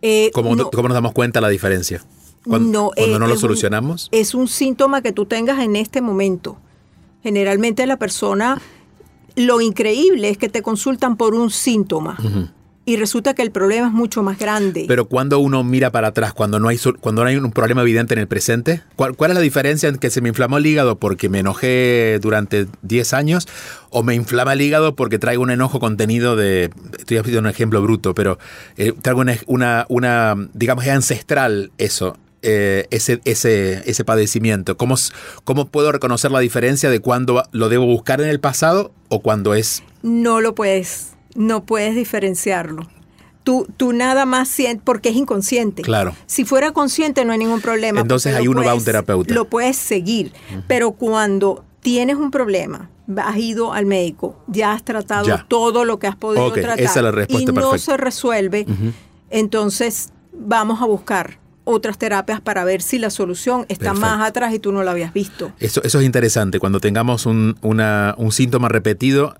Eh, 0.03 0.31
¿Cómo, 0.33 0.57
¿Cómo 0.71 0.89
nos 0.89 0.95
damos 0.95 1.13
cuenta 1.13 1.41
la 1.41 1.49
diferencia? 1.49 2.03
Cuando 2.49 2.93
no, 2.97 3.27
lo 3.27 3.37
solucionamos. 3.37 4.09
es 4.13 4.35
un 4.35 4.49
síntoma 4.49 5.03
que 5.03 5.13
tú 5.13 5.27
tengas 5.27 5.61
en 5.61 5.77
este 5.77 6.01
momento. 6.01 6.59
Generalmente 7.23 7.87
la 7.87 7.97
persona, 7.97 8.61
lo 9.37 9.61
increíble 9.61 10.31
es 10.31 10.39
que 10.39 10.49
te 10.49 10.63
consultan 10.63 11.17
por 11.17 11.35
un 11.35 11.51
síntoma. 11.51 12.17
Y 12.89 12.97
resulta 12.97 13.35
que 13.35 13.43
el 13.43 13.51
problema 13.51 13.89
es 13.89 13.93
mucho 13.93 14.23
más 14.23 14.39
grande. 14.39 14.87
Pero 14.89 15.05
cuando 15.09 15.41
uno 15.41 15.63
mira 15.63 15.93
para 15.93 16.09
atrás, 16.09 16.33
cuando 16.33 16.59
no 16.59 16.69
hay, 16.69 16.79
cuando 17.01 17.23
no 17.23 17.29
hay 17.29 17.37
un 17.37 17.53
problema 17.53 17.83
evidente 17.83 18.15
en 18.15 18.21
el 18.21 18.27
presente, 18.27 18.83
¿cuál, 18.97 19.15
¿cuál, 19.15 19.33
es 19.33 19.35
la 19.35 19.43
diferencia 19.43 19.91
en 19.91 19.99
que 19.99 20.09
se 20.09 20.23
me 20.23 20.31
inflamó 20.31 20.57
el 20.57 20.65
hígado 20.65 20.99
porque 20.99 21.29
me 21.29 21.41
enojé 21.41 22.19
durante 22.23 22.67
10 22.81 23.13
años 23.13 23.47
o 23.91 24.03
me 24.03 24.15
inflama 24.15 24.55
el 24.55 24.63
hígado 24.63 24.97
porque 24.97 25.19
traigo 25.19 25.43
un 25.43 25.51
enojo 25.51 25.81
contenido 25.81 26.35
de, 26.35 26.71
estoy 26.99 27.19
haciendo 27.19 27.41
un 27.41 27.49
ejemplo 27.49 27.83
bruto, 27.83 28.15
pero 28.15 28.39
eh, 28.79 28.95
traigo 29.03 29.21
una, 29.21 29.37
una, 29.45 29.85
una, 29.91 30.49
digamos, 30.55 30.87
es 30.87 30.91
ancestral 30.91 31.73
eso. 31.77 32.17
Eh, 32.43 32.87
ese, 32.91 33.21
ese, 33.25 33.83
ese 33.91 34.05
padecimiento? 34.05 34.77
¿Cómo, 34.77 34.95
¿Cómo 35.43 35.67
puedo 35.67 35.91
reconocer 35.91 36.31
la 36.31 36.39
diferencia 36.39 36.89
de 36.89 37.01
cuando 37.01 37.43
lo 37.51 37.69
debo 37.69 37.87
buscar 37.87 38.21
en 38.21 38.29
el 38.29 38.39
pasado 38.39 38.93
o 39.09 39.21
cuando 39.21 39.55
es... 39.55 39.83
No 40.03 40.41
lo 40.41 40.55
puedes, 40.55 41.15
no 41.35 41.65
puedes 41.65 41.97
diferenciarlo. 41.97 42.89
Tú, 43.43 43.67
tú, 43.77 43.93
nada 43.93 44.25
más 44.25 44.49
sientes, 44.49 44.83
porque 44.85 45.09
es 45.09 45.17
inconsciente. 45.17 45.83
Claro. 45.83 46.15
Si 46.27 46.45
fuera 46.45 46.71
consciente 46.73 47.25
no 47.25 47.33
hay 47.33 47.39
ningún 47.39 47.61
problema. 47.61 48.01
Entonces 48.01 48.37
ahí 48.37 48.47
uno 48.47 48.63
va 48.63 48.73
a 48.73 48.75
un 48.75 48.85
terapeuta. 48.85 49.35
Lo 49.35 49.47
puedes 49.47 49.77
seguir, 49.77 50.33
pero 50.69 50.93
cuando 50.93 51.65
tienes 51.81 52.17
un 52.17 52.31
problema, 52.31 52.91
has 53.17 53.37
ido 53.39 53.73
al 53.73 53.87
médico, 53.87 54.37
ya 54.47 54.73
has 54.73 54.85
tratado 54.85 55.29
todo 55.49 55.85
lo 55.85 55.99
que 55.99 56.07
has 56.07 56.17
podido 56.17 56.53
tratar 56.53 57.27
y 57.29 57.47
no 57.47 57.79
se 57.79 57.97
resuelve, 57.97 58.67
entonces 59.31 60.11
vamos 60.33 60.83
a 60.83 60.85
buscar 60.85 61.39
otras 61.69 61.99
terapias 61.99 62.41
para 62.41 62.65
ver 62.65 62.81
si 62.81 62.99
la 62.99 63.11
solución 63.11 63.67
está 63.69 63.93
más 63.93 64.27
atrás 64.27 64.55
y 64.55 64.59
tú 64.59 64.73
no 64.73 64.83
la 64.83 64.93
habías 64.93 65.13
visto. 65.13 65.53
Eso, 65.61 65.83
eso 65.85 66.01
es 66.01 66.07
interesante. 66.07 66.59
Cuando 66.59 66.81
tengamos 66.81 67.27
un, 67.27 67.57
un 67.63 68.33
síntoma 68.33 68.69
repetido, 68.69 69.37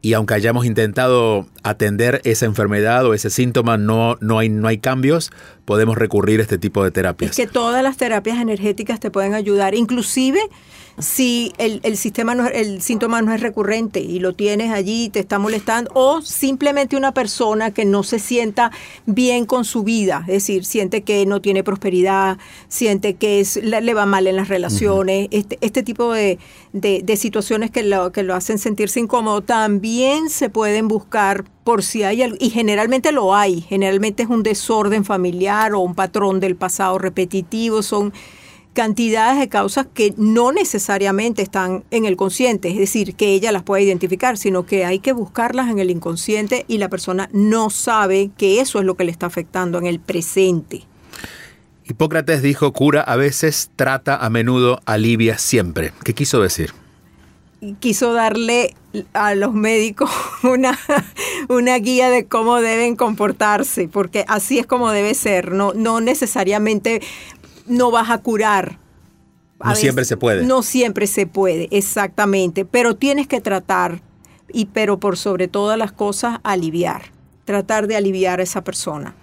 y 0.00 0.12
aunque 0.12 0.34
hayamos 0.34 0.64
intentado 0.64 1.46
atender 1.62 2.20
esa 2.24 2.46
enfermedad 2.46 3.04
o 3.06 3.14
ese 3.14 3.30
síntoma, 3.30 3.78
no, 3.78 4.16
no, 4.20 4.38
hay, 4.38 4.48
no 4.48 4.68
hay 4.68 4.78
cambios, 4.78 5.30
podemos 5.68 5.98
recurrir 5.98 6.40
a 6.40 6.44
este 6.44 6.56
tipo 6.56 6.82
de 6.82 6.90
terapias. 6.90 7.32
Es 7.32 7.36
que 7.36 7.46
todas 7.46 7.82
las 7.82 7.98
terapias 7.98 8.38
energéticas 8.38 9.00
te 9.00 9.10
pueden 9.10 9.34
ayudar, 9.34 9.74
inclusive 9.74 10.40
si 10.98 11.52
el, 11.58 11.80
el, 11.82 11.98
sistema 11.98 12.34
no, 12.34 12.48
el 12.48 12.80
síntoma 12.80 13.20
no 13.20 13.34
es 13.34 13.42
recurrente 13.42 14.00
y 14.00 14.18
lo 14.18 14.32
tienes 14.32 14.72
allí 14.72 15.04
y 15.04 15.08
te 15.10 15.20
está 15.20 15.38
molestando, 15.38 15.90
o 15.92 16.22
simplemente 16.22 16.96
una 16.96 17.12
persona 17.12 17.70
que 17.70 17.84
no 17.84 18.02
se 18.02 18.18
sienta 18.18 18.72
bien 19.04 19.44
con 19.44 19.66
su 19.66 19.82
vida, 19.82 20.24
es 20.26 20.34
decir, 20.46 20.64
siente 20.64 21.02
que 21.02 21.26
no 21.26 21.42
tiene 21.42 21.62
prosperidad, 21.62 22.38
siente 22.68 23.16
que 23.16 23.40
es, 23.40 23.56
le, 23.56 23.92
va 23.92 24.06
mal 24.06 24.26
en 24.26 24.36
las 24.36 24.48
relaciones, 24.48 25.28
este, 25.32 25.58
este 25.60 25.82
tipo 25.82 26.14
de, 26.14 26.38
de, 26.72 27.16
situaciones 27.18 27.70
que 27.70 27.82
lo, 27.82 28.10
que 28.10 28.22
lo 28.22 28.34
hacen 28.34 28.58
sentirse 28.58 29.00
incómodo, 29.00 29.42
también 29.42 30.30
se 30.30 30.48
pueden 30.48 30.88
buscar 30.88 31.44
por 31.68 31.82
si 31.82 32.02
hay 32.02 32.22
algo, 32.22 32.38
y 32.40 32.48
generalmente 32.48 33.12
lo 33.12 33.34
hay, 33.34 33.60
generalmente 33.60 34.22
es 34.22 34.30
un 34.30 34.42
desorden 34.42 35.04
familiar 35.04 35.74
o 35.74 35.80
un 35.80 35.94
patrón 35.94 36.40
del 36.40 36.56
pasado 36.56 36.96
repetitivo, 36.96 37.82
son 37.82 38.14
cantidades 38.72 39.38
de 39.38 39.50
causas 39.50 39.86
que 39.92 40.14
no 40.16 40.50
necesariamente 40.50 41.42
están 41.42 41.84
en 41.90 42.06
el 42.06 42.16
consciente, 42.16 42.70
es 42.70 42.78
decir, 42.78 43.16
que 43.16 43.34
ella 43.34 43.52
las 43.52 43.64
puede 43.64 43.82
identificar, 43.82 44.38
sino 44.38 44.64
que 44.64 44.86
hay 44.86 45.00
que 45.00 45.12
buscarlas 45.12 45.68
en 45.68 45.78
el 45.78 45.90
inconsciente 45.90 46.64
y 46.68 46.78
la 46.78 46.88
persona 46.88 47.28
no 47.34 47.68
sabe 47.68 48.30
que 48.38 48.62
eso 48.62 48.78
es 48.78 48.86
lo 48.86 48.94
que 48.94 49.04
le 49.04 49.10
está 49.10 49.26
afectando 49.26 49.76
en 49.76 49.84
el 49.84 50.00
presente. 50.00 50.86
Hipócrates 51.84 52.40
dijo, 52.40 52.72
cura 52.72 53.02
a 53.02 53.16
veces, 53.16 53.72
trata 53.76 54.16
a 54.16 54.30
menudo, 54.30 54.80
alivia 54.86 55.36
siempre. 55.36 55.92
¿Qué 56.02 56.14
quiso 56.14 56.40
decir? 56.40 56.72
Quiso 57.80 58.12
darle 58.12 58.74
a 59.12 59.34
los 59.34 59.52
médicos 59.52 60.10
una, 60.42 60.78
una 61.48 61.76
guía 61.78 62.10
de 62.10 62.26
cómo 62.26 62.60
deben 62.60 62.96
comportarse, 62.96 63.88
porque 63.88 64.24
así 64.28 64.58
es 64.58 64.66
como 64.66 64.90
debe 64.90 65.14
ser, 65.14 65.52
no, 65.52 65.72
no 65.74 66.00
necesariamente 66.00 67.02
no 67.66 67.90
vas 67.90 68.10
a 68.10 68.18
curar. 68.18 68.78
no 69.62 69.74
siempre 69.74 70.04
se 70.04 70.16
puede. 70.16 70.44
No 70.44 70.62
siempre 70.62 71.06
se 71.06 71.26
puede, 71.26 71.68
exactamente. 71.70 72.64
Pero 72.64 72.96
tienes 72.96 73.26
que 73.26 73.40
tratar, 73.40 74.02
y 74.52 74.66
pero 74.66 74.98
por 74.98 75.16
sobre 75.16 75.48
todas 75.48 75.78
las 75.78 75.92
cosas, 75.92 76.38
aliviar. 76.44 77.12
Tratar 77.44 77.86
de 77.86 77.96
aliviar 77.96 78.40
a 78.40 78.42
esa 78.42 78.62
persona. 78.62 79.14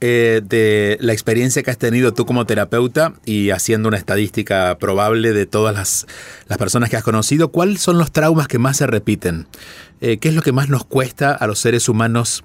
Eh, 0.00 0.42
de 0.44 0.98
la 1.00 1.12
experiencia 1.12 1.62
que 1.62 1.70
has 1.70 1.78
tenido 1.78 2.12
tú 2.12 2.26
como 2.26 2.44
terapeuta 2.46 3.14
y 3.24 3.50
haciendo 3.50 3.88
una 3.88 3.96
estadística 3.96 4.76
probable 4.78 5.32
de 5.32 5.46
todas 5.46 5.74
las, 5.74 6.06
las 6.46 6.58
personas 6.58 6.90
que 6.90 6.96
has 6.96 7.04
conocido, 7.04 7.48
¿cuáles 7.48 7.80
son 7.80 7.98
los 7.98 8.12
traumas 8.12 8.48
que 8.48 8.58
más 8.58 8.76
se 8.76 8.86
repiten? 8.86 9.46
Eh, 10.00 10.18
¿Qué 10.18 10.28
es 10.28 10.34
lo 10.34 10.42
que 10.42 10.52
más 10.52 10.68
nos 10.68 10.84
cuesta 10.84 11.32
a 11.32 11.46
los 11.46 11.58
seres 11.60 11.88
humanos 11.88 12.44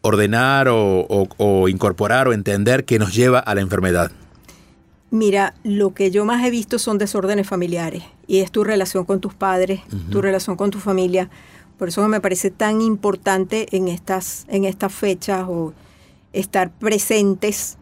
ordenar 0.00 0.68
o, 0.68 1.68
incorporar 1.68 2.28
o 2.28 2.32
entender 2.32 2.84
que 2.84 2.98
nos 2.98 3.14
lleva 3.14 3.38
a 3.38 3.54
la 3.54 3.60
enfermedad? 3.60 4.10
Mira, 5.10 5.54
lo 5.62 5.94
que 5.94 6.10
yo 6.10 6.24
más 6.24 6.44
he 6.44 6.50
visto 6.50 6.78
son 6.78 6.98
desórdenes 6.98 7.46
familiares 7.46 8.02
y 8.26 8.38
es 8.38 8.50
tu 8.50 8.64
relación 8.64 9.04
con 9.04 9.20
tus 9.20 9.34
padres, 9.34 9.80
tu 10.10 10.20
relación 10.20 10.56
con 10.56 10.70
tu 10.70 10.78
familia. 10.78 11.30
Por 11.78 11.88
eso 11.88 12.06
me 12.08 12.20
parece 12.20 12.50
tan 12.50 12.80
importante 12.80 13.68
en 13.76 13.88
estas, 13.88 14.46
en 14.48 14.64
estas 14.64 14.92
fechas 14.92 15.44
o 15.48 15.74
estar 16.36 16.70
presentes 16.70 17.78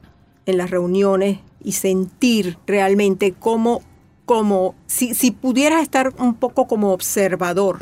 en 0.47 0.59
las 0.59 0.71
reuniones 0.71 1.39
y 1.63 1.73
sentir 1.73 2.59
realmente 2.67 3.35
cómo, 3.39 3.83
como 4.27 4.75
si, 4.87 5.15
si 5.15 5.31
pudieras 5.31 5.83
estar 5.83 6.13
un 6.19 6.35
poco 6.35 6.67
como 6.67 6.93
observador 6.93 7.79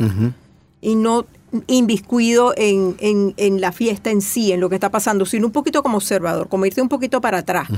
y 0.80 0.94
no 0.94 1.26
inviscuido 1.66 2.54
en, 2.56 2.96
en, 2.98 3.60
la 3.60 3.72
fiesta 3.72 4.10
en 4.10 4.22
sí, 4.22 4.52
en 4.52 4.60
lo 4.60 4.70
que 4.70 4.76
está 4.76 4.90
pasando, 4.90 5.26
sino 5.26 5.46
un 5.46 5.52
poquito 5.52 5.82
como 5.82 5.98
observador, 5.98 6.48
como 6.48 6.64
irte 6.64 6.80
un 6.80 6.88
poquito 6.88 7.20
para 7.20 7.38
atrás, 7.38 7.68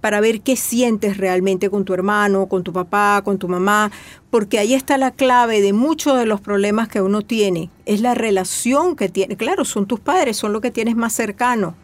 para 0.00 0.20
ver 0.20 0.40
qué 0.40 0.54
sientes 0.54 1.16
realmente 1.16 1.68
con 1.68 1.84
tu 1.84 1.94
hermano, 1.94 2.46
con 2.46 2.62
tu 2.62 2.72
papá, 2.72 3.22
con 3.24 3.38
tu 3.38 3.48
mamá, 3.48 3.90
porque 4.30 4.60
ahí 4.60 4.74
está 4.74 4.98
la 4.98 5.10
clave 5.10 5.60
de 5.60 5.72
muchos 5.72 6.16
de 6.16 6.26
los 6.26 6.40
problemas 6.40 6.86
que 6.86 7.02
uno 7.02 7.22
tiene, 7.22 7.70
es 7.86 8.00
la 8.00 8.14
relación 8.14 8.94
que 8.94 9.08
tiene. 9.08 9.36
Claro, 9.36 9.64
son 9.64 9.86
tus 9.86 9.98
padres, 9.98 10.36
son 10.36 10.52
lo 10.52 10.60
que 10.60 10.70
tienes 10.70 10.94
más 10.94 11.12
cercano. 11.12 11.74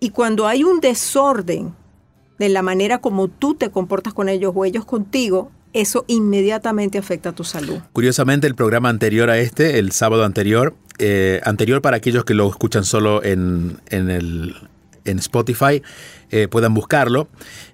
Y 0.00 0.10
cuando 0.10 0.46
hay 0.48 0.64
un 0.64 0.80
desorden 0.80 1.74
de 2.38 2.48
la 2.48 2.62
manera 2.62 2.98
como 2.98 3.28
tú 3.28 3.54
te 3.54 3.70
comportas 3.70 4.14
con 4.14 4.30
ellos 4.30 4.52
o 4.56 4.64
ellos 4.64 4.86
contigo, 4.86 5.50
eso 5.72 6.04
inmediatamente 6.08 6.98
afecta 6.98 7.28
a 7.28 7.32
tu 7.34 7.44
salud. 7.44 7.78
Curiosamente, 7.92 8.46
el 8.46 8.54
programa 8.54 8.88
anterior 8.88 9.30
a 9.30 9.38
este, 9.38 9.78
el 9.78 9.92
sábado 9.92 10.24
anterior, 10.24 10.74
eh, 10.98 11.40
anterior 11.44 11.82
para 11.82 11.98
aquellos 11.98 12.24
que 12.24 12.34
lo 12.34 12.48
escuchan 12.48 12.84
solo 12.84 13.22
en, 13.22 13.78
el, 13.90 14.56
en 15.04 15.18
Spotify, 15.18 15.82
eh, 16.30 16.48
puedan 16.48 16.74
buscarlo. 16.74 17.28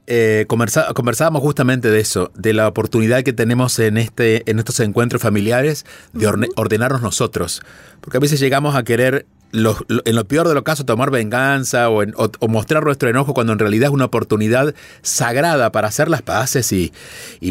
Eh, 0.06 0.46
conversábamos 0.48 1.42
justamente 1.42 1.90
de 1.90 2.00
eso, 2.00 2.30
de 2.34 2.52
la 2.52 2.68
oportunidad 2.68 3.22
que 3.22 3.32
tenemos 3.32 3.78
en, 3.78 3.96
este, 3.96 4.48
en 4.50 4.58
estos 4.58 4.80
encuentros 4.80 5.22
familiares 5.22 5.86
de 6.12 6.26
ordenarnos 6.56 7.02
nosotros. 7.02 7.62
Porque 8.00 8.18
a 8.18 8.20
veces 8.20 8.40
llegamos 8.40 8.74
a 8.76 8.82
querer 8.82 9.26
en 9.52 10.16
lo 10.16 10.28
peor 10.28 10.48
de 10.48 10.54
los 10.54 10.62
casos, 10.62 10.86
tomar 10.86 11.10
venganza 11.10 11.88
o, 11.90 12.04
mostrar 12.48 12.84
nuestro 12.84 13.08
enojo 13.08 13.34
cuando 13.34 13.52
en 13.52 13.58
realidad 13.58 13.88
es 13.88 13.94
una 13.94 14.06
oportunidad 14.06 14.74
sagrada 15.02 15.72
para 15.72 15.88
hacer 15.88 16.08
las 16.08 16.22
paces 16.22 16.72
y, 16.72 16.92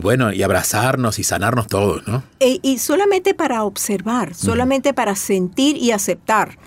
bueno, 0.02 0.32
y 0.34 0.44
abrazarnos 0.44 1.20
y 1.20 1.24
sanarnos 1.24 1.68
todos, 1.68 2.08
¿no? 2.08 2.24
E, 2.40 2.60
y, 2.62 2.78
solamente 2.78 3.34
para 3.34 3.64
observar, 3.64 4.36
solamente 4.36 4.94
para 4.94 5.16
sentir 5.16 5.78
y 5.78 5.92
aceptar, 5.92 6.58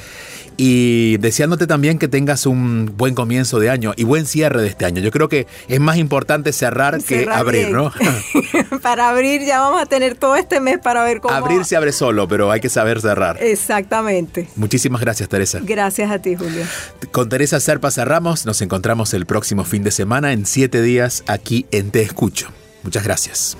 Y 0.58 1.18
deseándote 1.18 1.66
también 1.66 1.98
que 1.98 2.08
tengas 2.08 2.46
un 2.46 2.94
buen 2.96 3.16
comienzo 3.16 3.58
de 3.58 3.72
año 3.72 3.94
y 3.98 4.04
buen 4.04 4.28
cierre 4.28 4.62
de 4.62 4.68
este 4.68 4.86
año. 4.86 5.02
Yo 5.02 5.10
creo 5.10 5.28
que 5.28 5.48
es 5.70 5.80
más 5.80 5.98
importante 5.98 6.54
cerrar, 6.54 7.04
que 7.04 7.28
abrir, 7.28 7.72
¿no? 7.72 7.92
para 8.84 9.10
abrir 9.10 9.42
ya 9.44 9.60
vamos 9.60 9.82
a 9.82 9.88
tener 9.88 10.14
todo 10.14 10.36
este 10.36 10.60
mes 10.60 10.78
para 10.78 11.04
ver 11.04 11.20
cómo... 11.20 11.34
Abrir 11.34 11.66
se 11.66 11.76
abre 11.76 11.92
solo, 11.92 12.28
pero 12.28 12.52
hay 12.52 12.60
que 12.60 12.70
saber 12.70 13.02
cerrar. 13.02 13.42
Exactamente. 13.42 14.48
Muchísimas 14.56 15.02
gracias, 15.02 15.28
Teresa. 15.28 15.62
Gracias 15.64 16.12
a 16.12 16.20
ti, 16.20 16.36
Julio. 16.36 16.64
Con 17.12 17.28
Teresa 17.28 17.60
Serpa 17.60 17.90
cerramos. 17.90 18.46
Nos 18.46 18.62
encontramos 18.62 19.16
el 19.16 19.26
próximo 19.26 19.64
fin 19.64 19.82
de 19.82 19.90
semana 19.90 20.32
en 20.32 20.46
siete 20.46 20.84
días 20.84 21.24
aquí 21.26 21.66
en 21.72 21.90
Te 21.90 22.04
Escucho. 22.04 22.50
Muchas 22.84 23.04
gracias. 23.04 23.58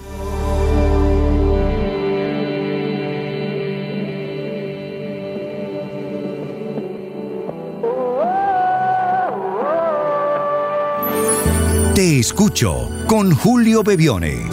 Escucho 12.26 12.90
con 13.08 13.34
Julio 13.36 13.84
Bebione. 13.84 14.50